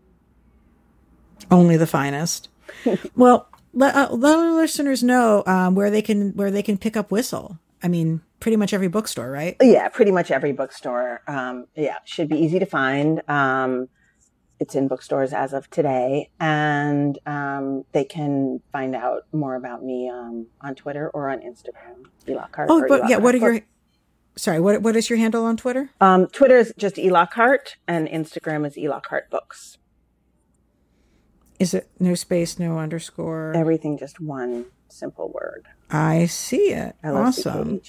[1.50, 2.48] only the finest.
[3.16, 6.96] well, let, uh, let our listeners know um, where they can where they can pick
[6.96, 7.58] up Whistle.
[7.82, 9.56] I mean, pretty much every bookstore, right?
[9.60, 11.20] Yeah, pretty much every bookstore.
[11.28, 13.22] Um, yeah, should be easy to find.
[13.28, 13.88] Um,
[14.58, 20.08] it's in bookstores as of today, and um, they can find out more about me
[20.08, 22.06] um, on Twitter or on Instagram.
[22.26, 22.68] Elockhart.
[22.70, 23.60] Oh, but yeah, what are your
[24.36, 24.58] sorry?
[24.58, 25.90] What what is your handle on Twitter?
[26.00, 29.76] Um, Twitter is just Elockhart, and Instagram is Elockhart Books.
[31.58, 33.52] Is it no space, no underscore?
[33.56, 35.66] Everything just one simple word.
[35.90, 36.96] I see it.
[37.02, 37.80] Awesome.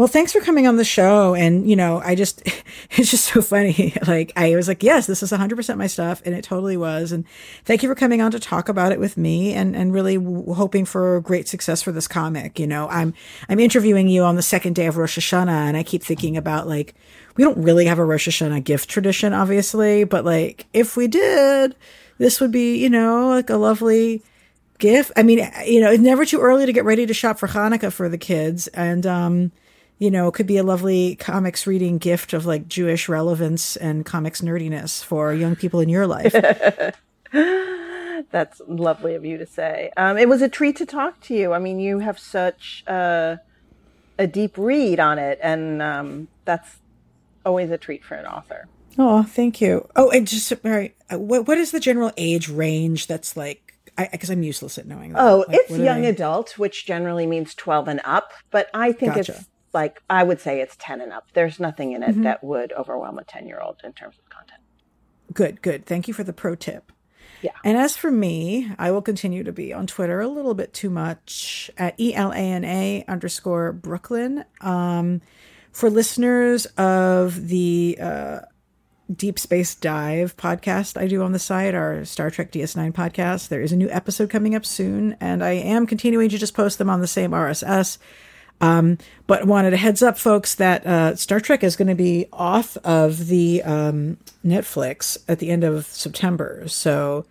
[0.00, 1.34] Well, thanks for coming on the show.
[1.34, 2.40] And, you know, I just,
[2.92, 3.92] it's just so funny.
[4.06, 6.22] Like, I was like, yes, this is 100% my stuff.
[6.24, 7.12] And it totally was.
[7.12, 7.26] And
[7.66, 10.54] thank you for coming on to talk about it with me and, and really w-
[10.54, 12.58] hoping for great success for this comic.
[12.58, 13.12] You know, I'm,
[13.50, 16.66] I'm interviewing you on the second day of Rosh Hashanah and I keep thinking about
[16.66, 16.94] like,
[17.36, 21.76] we don't really have a Rosh Hashanah gift tradition, obviously, but like, if we did,
[22.16, 24.22] this would be, you know, like a lovely,
[24.78, 25.12] gift.
[25.14, 27.92] I mean, you know, it's never too early to get ready to shop for Hanukkah
[27.92, 28.66] for the kids.
[28.68, 29.52] And, um,
[30.00, 34.04] you know, it could be a lovely comics reading gift of like Jewish relevance and
[34.04, 36.32] comics nerdiness for young people in your life.
[38.30, 39.90] That's lovely of you to say.
[39.98, 41.52] Um, it was a treat to talk to you.
[41.52, 43.36] I mean, you have such uh,
[44.18, 46.78] a deep read on it, and um, that's
[47.44, 48.68] always a treat for an author.
[48.98, 49.86] Oh, thank you.
[49.96, 53.74] Oh, and just right, uh, what what is the general age range that's like?
[53.96, 55.12] Because I'm useless at knowing.
[55.12, 55.22] That.
[55.22, 58.32] Oh, like, it's young adult, which generally means twelve and up.
[58.50, 59.32] But I think gotcha.
[59.32, 61.28] it's like I would say it's 10 and up.
[61.32, 62.22] There's nothing in it mm-hmm.
[62.22, 64.60] that would overwhelm a 10 year old in terms of content.
[65.32, 65.86] Good, good.
[65.86, 66.92] Thank you for the pro tip.
[67.42, 67.52] Yeah.
[67.64, 70.90] And as for me, I will continue to be on Twitter a little bit too
[70.90, 74.44] much at E L A N A underscore Brooklyn.
[74.60, 75.22] Um,
[75.72, 78.40] for listeners of the uh,
[79.14, 83.62] Deep Space Dive podcast I do on the site, our Star Trek DS9 podcast, there
[83.62, 86.90] is a new episode coming up soon, and I am continuing to just post them
[86.90, 87.98] on the same RSS.
[88.60, 92.26] Um, but wanted a heads up, folks, that uh, Star Trek is going to be
[92.32, 96.64] off of the um, Netflix at the end of September.
[96.68, 97.24] So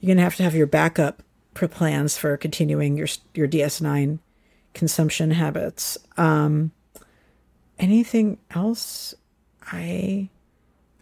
[0.00, 1.22] you're going to have to have your backup
[1.66, 4.20] plans for continuing your your DS9
[4.74, 5.98] consumption habits.
[6.16, 6.70] Um,
[7.80, 9.14] anything else?
[9.62, 10.28] I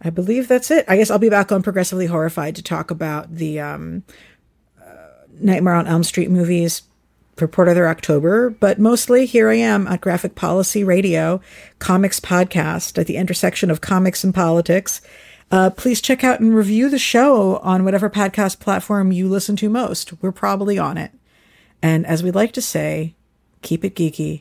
[0.01, 0.85] I believe that's it.
[0.87, 4.03] I guess I'll be back on Progressively Horrified to talk about the um,
[4.81, 6.81] uh, Nightmare on Elm Street movies
[7.37, 11.39] for part of their October, but mostly here I am at Graphic Policy Radio,
[11.79, 15.01] comics podcast at the intersection of comics and politics.
[15.51, 19.69] Uh, please check out and review the show on whatever podcast platform you listen to
[19.69, 20.21] most.
[20.21, 21.11] We're probably on it.
[21.81, 23.15] And as we like to say,
[23.61, 24.35] keep it geeky.